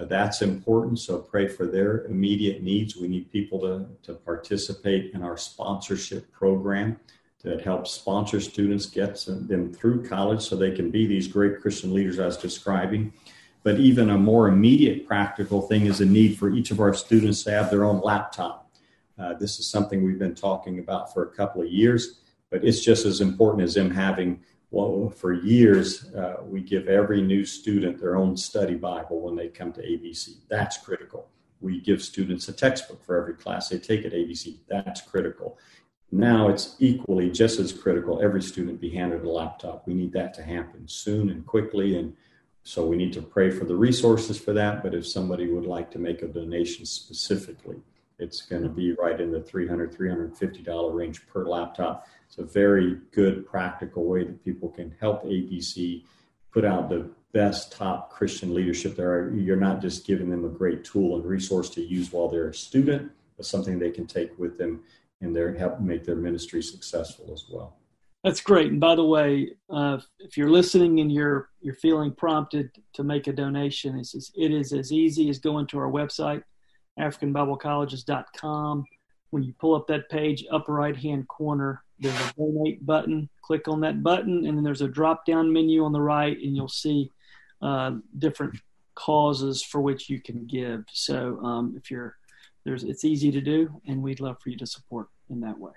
Uh, 0.00 0.04
that's 0.06 0.40
important. 0.40 0.98
So 0.98 1.18
pray 1.18 1.46
for 1.46 1.66
their 1.66 2.04
immediate 2.06 2.62
needs. 2.62 2.96
We 2.96 3.08
need 3.08 3.30
people 3.30 3.60
to 3.60 3.86
to 4.04 4.14
participate 4.14 5.12
in 5.14 5.22
our 5.22 5.36
sponsorship 5.36 6.32
program 6.32 6.98
that 7.42 7.62
helps 7.62 7.92
sponsor 7.92 8.40
students, 8.40 8.86
get 8.86 9.18
them 9.24 9.72
through 9.72 10.06
college 10.06 10.42
so 10.42 10.56
they 10.56 10.70
can 10.72 10.90
be 10.90 11.06
these 11.06 11.26
great 11.26 11.60
Christian 11.60 11.94
leaders 11.94 12.18
I 12.18 12.26
was 12.26 12.36
describing. 12.36 13.12
But 13.62 13.78
even 13.78 14.10
a 14.10 14.18
more 14.18 14.48
immediate 14.48 15.06
practical 15.06 15.62
thing 15.62 15.86
is 15.86 16.00
a 16.00 16.06
need 16.06 16.38
for 16.38 16.50
each 16.50 16.70
of 16.70 16.80
our 16.80 16.94
students 16.94 17.42
to 17.44 17.50
have 17.50 17.70
their 17.70 17.84
own 17.84 18.00
laptop. 18.00 18.70
Uh, 19.18 19.34
this 19.34 19.58
is 19.58 19.66
something 19.66 20.02
we've 20.02 20.18
been 20.18 20.34
talking 20.34 20.78
about 20.78 21.12
for 21.12 21.24
a 21.24 21.30
couple 21.30 21.60
of 21.62 21.68
years, 21.68 22.20
but 22.50 22.64
it's 22.64 22.80
just 22.80 23.04
as 23.04 23.20
important 23.20 23.64
as 23.64 23.74
them 23.74 23.90
having 23.90 24.40
well, 24.70 25.10
for 25.10 25.32
years, 25.32 26.12
uh, 26.14 26.36
we 26.44 26.60
give 26.60 26.86
every 26.86 27.20
new 27.20 27.44
student 27.44 28.00
their 28.00 28.16
own 28.16 28.36
study 28.36 28.74
Bible 28.74 29.20
when 29.20 29.34
they 29.34 29.48
come 29.48 29.72
to 29.72 29.82
ABC. 29.82 30.36
That's 30.48 30.78
critical. 30.78 31.28
We 31.60 31.80
give 31.80 32.02
students 32.02 32.48
a 32.48 32.52
textbook 32.52 33.04
for 33.04 33.20
every 33.20 33.34
class 33.34 33.68
they 33.68 33.78
take 33.78 34.04
at 34.04 34.12
ABC. 34.12 34.58
That's 34.68 35.00
critical. 35.00 35.58
Now 36.12 36.48
it's 36.48 36.76
equally 36.78 37.30
just 37.30 37.58
as 37.60 37.72
critical 37.72 38.22
every 38.22 38.42
student 38.42 38.80
be 38.80 38.90
handed 38.90 39.24
a 39.24 39.30
laptop. 39.30 39.86
We 39.86 39.94
need 39.94 40.12
that 40.12 40.34
to 40.34 40.42
happen 40.42 40.86
soon 40.86 41.30
and 41.30 41.46
quickly. 41.46 41.96
And 41.98 42.16
so 42.62 42.86
we 42.86 42.96
need 42.96 43.12
to 43.14 43.22
pray 43.22 43.50
for 43.50 43.64
the 43.64 43.76
resources 43.76 44.38
for 44.38 44.52
that. 44.52 44.82
But 44.82 44.94
if 44.94 45.06
somebody 45.06 45.48
would 45.48 45.66
like 45.66 45.90
to 45.92 45.98
make 45.98 46.22
a 46.22 46.28
donation 46.28 46.86
specifically, 46.86 47.76
it's 48.18 48.42
going 48.42 48.62
to 48.62 48.68
be 48.68 48.92
right 48.92 49.20
in 49.20 49.30
the 49.30 49.40
$300, 49.40 49.96
$350 49.96 50.94
range 50.94 51.26
per 51.26 51.46
laptop. 51.46 52.06
It's 52.30 52.38
a 52.38 52.44
very 52.44 52.96
good, 53.10 53.44
practical 53.44 54.04
way 54.04 54.22
that 54.22 54.44
people 54.44 54.68
can 54.68 54.94
help 55.00 55.24
ABC 55.24 56.04
put 56.52 56.64
out 56.64 56.88
the 56.88 57.10
best 57.32 57.72
top 57.72 58.10
Christian 58.10 58.54
leadership 58.54 58.94
there. 58.94 59.30
You're 59.34 59.56
not 59.56 59.80
just 59.80 60.06
giving 60.06 60.30
them 60.30 60.44
a 60.44 60.48
great 60.48 60.84
tool 60.84 61.16
and 61.16 61.24
resource 61.24 61.70
to 61.70 61.82
use 61.82 62.12
while 62.12 62.28
they're 62.28 62.48
a 62.48 62.54
student, 62.54 63.10
but 63.36 63.46
something 63.46 63.80
they 63.80 63.90
can 63.90 64.06
take 64.06 64.38
with 64.38 64.58
them 64.58 64.80
and 65.20 65.34
their 65.34 65.52
help 65.52 65.80
make 65.80 66.04
their 66.04 66.14
ministry 66.14 66.62
successful 66.62 67.32
as 67.32 67.46
well. 67.50 67.76
That's 68.22 68.40
great. 68.40 68.70
And 68.70 68.78
by 68.78 68.94
the 68.94 69.04
way, 69.04 69.56
uh, 69.68 69.98
if 70.20 70.36
you're 70.36 70.50
listening 70.50 71.00
and 71.00 71.10
you're 71.10 71.48
you're 71.60 71.74
feeling 71.74 72.12
prompted 72.12 72.70
to 72.92 73.02
make 73.02 73.26
a 73.26 73.32
donation, 73.32 73.98
it's, 73.98 74.14
it 74.36 74.52
is 74.52 74.72
as 74.72 74.92
easy 74.92 75.30
as 75.30 75.40
going 75.40 75.66
to 75.68 75.78
our 75.78 75.90
website, 75.90 76.44
AfricanBibleColleges.com. 76.98 78.84
When 79.30 79.42
you 79.42 79.52
pull 79.58 79.74
up 79.74 79.86
that 79.88 80.08
page, 80.10 80.44
upper 80.52 80.72
right 80.72 80.96
hand 80.96 81.26
corner, 81.28 81.82
there's 82.00 82.14
a 82.14 82.32
donate 82.36 82.84
button. 82.84 83.28
Click 83.42 83.68
on 83.68 83.80
that 83.80 84.02
button, 84.02 84.46
and 84.46 84.56
then 84.56 84.64
there's 84.64 84.80
a 84.80 84.88
drop 84.88 85.24
down 85.26 85.52
menu 85.52 85.84
on 85.84 85.92
the 85.92 86.00
right, 86.00 86.36
and 86.36 86.56
you'll 86.56 86.68
see 86.68 87.10
uh, 87.62 87.92
different 88.18 88.58
causes 88.94 89.62
for 89.62 89.80
which 89.80 90.08
you 90.08 90.20
can 90.20 90.46
give. 90.46 90.84
So 90.92 91.38
um, 91.40 91.74
if 91.76 91.90
you're 91.90 92.16
there's 92.64 92.84
it's 92.84 93.04
easy 93.04 93.30
to 93.32 93.40
do, 93.40 93.80
and 93.86 94.02
we'd 94.02 94.20
love 94.20 94.36
for 94.42 94.50
you 94.50 94.56
to 94.58 94.66
support 94.66 95.08
in 95.28 95.40
that 95.40 95.58
way. 95.58 95.72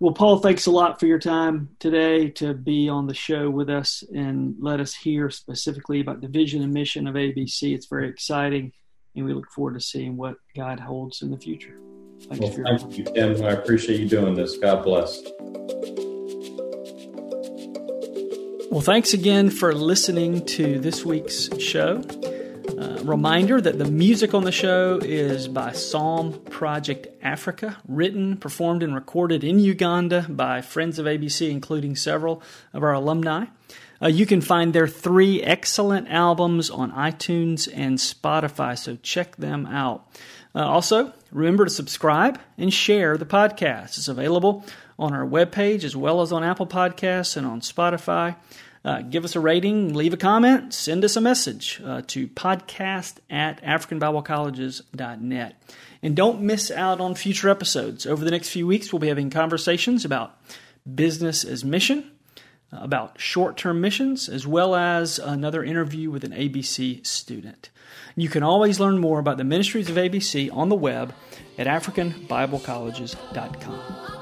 Well, 0.00 0.12
Paul, 0.12 0.38
thanks 0.38 0.66
a 0.66 0.70
lot 0.70 0.98
for 0.98 1.06
your 1.06 1.20
time 1.20 1.76
today 1.78 2.28
to 2.30 2.54
be 2.54 2.88
on 2.88 3.06
the 3.06 3.14
show 3.14 3.48
with 3.48 3.70
us 3.70 4.02
and 4.12 4.56
let 4.58 4.80
us 4.80 4.94
hear 4.94 5.30
specifically 5.30 6.00
about 6.00 6.20
the 6.20 6.26
vision 6.26 6.60
and 6.62 6.72
mission 6.72 7.06
of 7.06 7.14
ABC. 7.14 7.72
It's 7.72 7.86
very 7.86 8.08
exciting, 8.08 8.72
and 9.14 9.24
we 9.24 9.32
look 9.32 9.50
forward 9.50 9.74
to 9.74 9.80
seeing 9.80 10.16
what 10.16 10.36
God 10.56 10.80
holds 10.80 11.22
in 11.22 11.30
the 11.30 11.38
future. 11.38 11.78
Thanks 12.28 12.56
well, 12.56 12.78
thank 12.78 12.98
you, 12.98 13.04
Tim. 13.04 13.44
I 13.44 13.50
appreciate 13.50 14.00
you 14.00 14.08
doing 14.08 14.34
this. 14.34 14.56
God 14.56 14.84
bless. 14.84 15.22
Well, 18.70 18.80
thanks 18.80 19.12
again 19.12 19.50
for 19.50 19.74
listening 19.74 20.46
to 20.46 20.78
this 20.78 21.04
week's 21.04 21.54
show. 21.60 22.02
Uh, 22.78 22.98
reminder 23.02 23.60
that 23.60 23.78
the 23.78 23.84
music 23.84 24.32
on 24.32 24.44
the 24.44 24.50
show 24.50 24.98
is 25.02 25.46
by 25.46 25.72
Psalm 25.72 26.40
Project 26.44 27.06
Africa, 27.22 27.76
written, 27.86 28.38
performed, 28.38 28.82
and 28.82 28.94
recorded 28.94 29.44
in 29.44 29.58
Uganda 29.58 30.24
by 30.28 30.62
friends 30.62 30.98
of 30.98 31.04
ABC, 31.04 31.50
including 31.50 31.96
several 31.96 32.42
of 32.72 32.82
our 32.82 32.94
alumni. 32.94 33.44
Uh, 34.02 34.08
you 34.08 34.26
can 34.26 34.40
find 34.40 34.72
their 34.72 34.88
three 34.88 35.42
excellent 35.42 36.08
albums 36.08 36.70
on 36.70 36.90
iTunes 36.92 37.68
and 37.72 37.98
Spotify, 37.98 38.76
so 38.76 38.96
check 39.02 39.36
them 39.36 39.66
out. 39.66 40.08
Uh, 40.54 40.66
also, 40.66 41.12
remember 41.30 41.64
to 41.64 41.70
subscribe 41.70 42.38
and 42.58 42.74
share 42.74 43.16
the 43.16 43.24
podcast. 43.24 43.96
It's 43.96 44.08
available 44.08 44.66
on 44.98 45.14
our 45.14 45.24
webpage 45.24 45.84
as 45.84 45.96
well 45.96 46.20
as 46.20 46.32
on 46.32 46.44
Apple 46.44 46.66
Podcasts 46.66 47.36
and 47.36 47.46
on 47.46 47.60
Spotify. 47.60 48.34
Uh, 48.84 49.00
give 49.02 49.24
us 49.24 49.36
a 49.36 49.40
rating, 49.40 49.94
leave 49.94 50.12
a 50.12 50.16
comment, 50.16 50.74
send 50.74 51.04
us 51.04 51.14
a 51.16 51.20
message 51.20 51.80
uh, 51.84 52.02
to 52.08 52.26
podcast 52.26 53.18
at 53.30 53.62
africanbiblecolleges.net. 53.62 55.62
And 56.02 56.16
don't 56.16 56.40
miss 56.40 56.72
out 56.72 57.00
on 57.00 57.14
future 57.14 57.48
episodes. 57.48 58.06
Over 58.06 58.24
the 58.24 58.32
next 58.32 58.48
few 58.48 58.66
weeks, 58.66 58.92
we'll 58.92 58.98
be 58.98 59.06
having 59.06 59.30
conversations 59.30 60.04
about 60.04 60.36
business 60.92 61.44
as 61.44 61.64
mission, 61.64 62.10
about 62.72 63.20
short 63.20 63.56
term 63.56 63.80
missions, 63.80 64.28
as 64.28 64.46
well 64.46 64.74
as 64.74 65.18
another 65.18 65.62
interview 65.62 66.10
with 66.10 66.24
an 66.24 66.32
ABC 66.32 67.06
student. 67.06 67.70
You 68.16 68.28
can 68.28 68.42
always 68.42 68.80
learn 68.80 68.98
more 68.98 69.18
about 69.18 69.38
the 69.38 69.44
ministries 69.44 69.88
of 69.88 69.96
ABC 69.96 70.52
on 70.52 70.68
the 70.68 70.76
web 70.76 71.14
at 71.58 71.66
AfricanBibleColleges.com. 71.66 74.21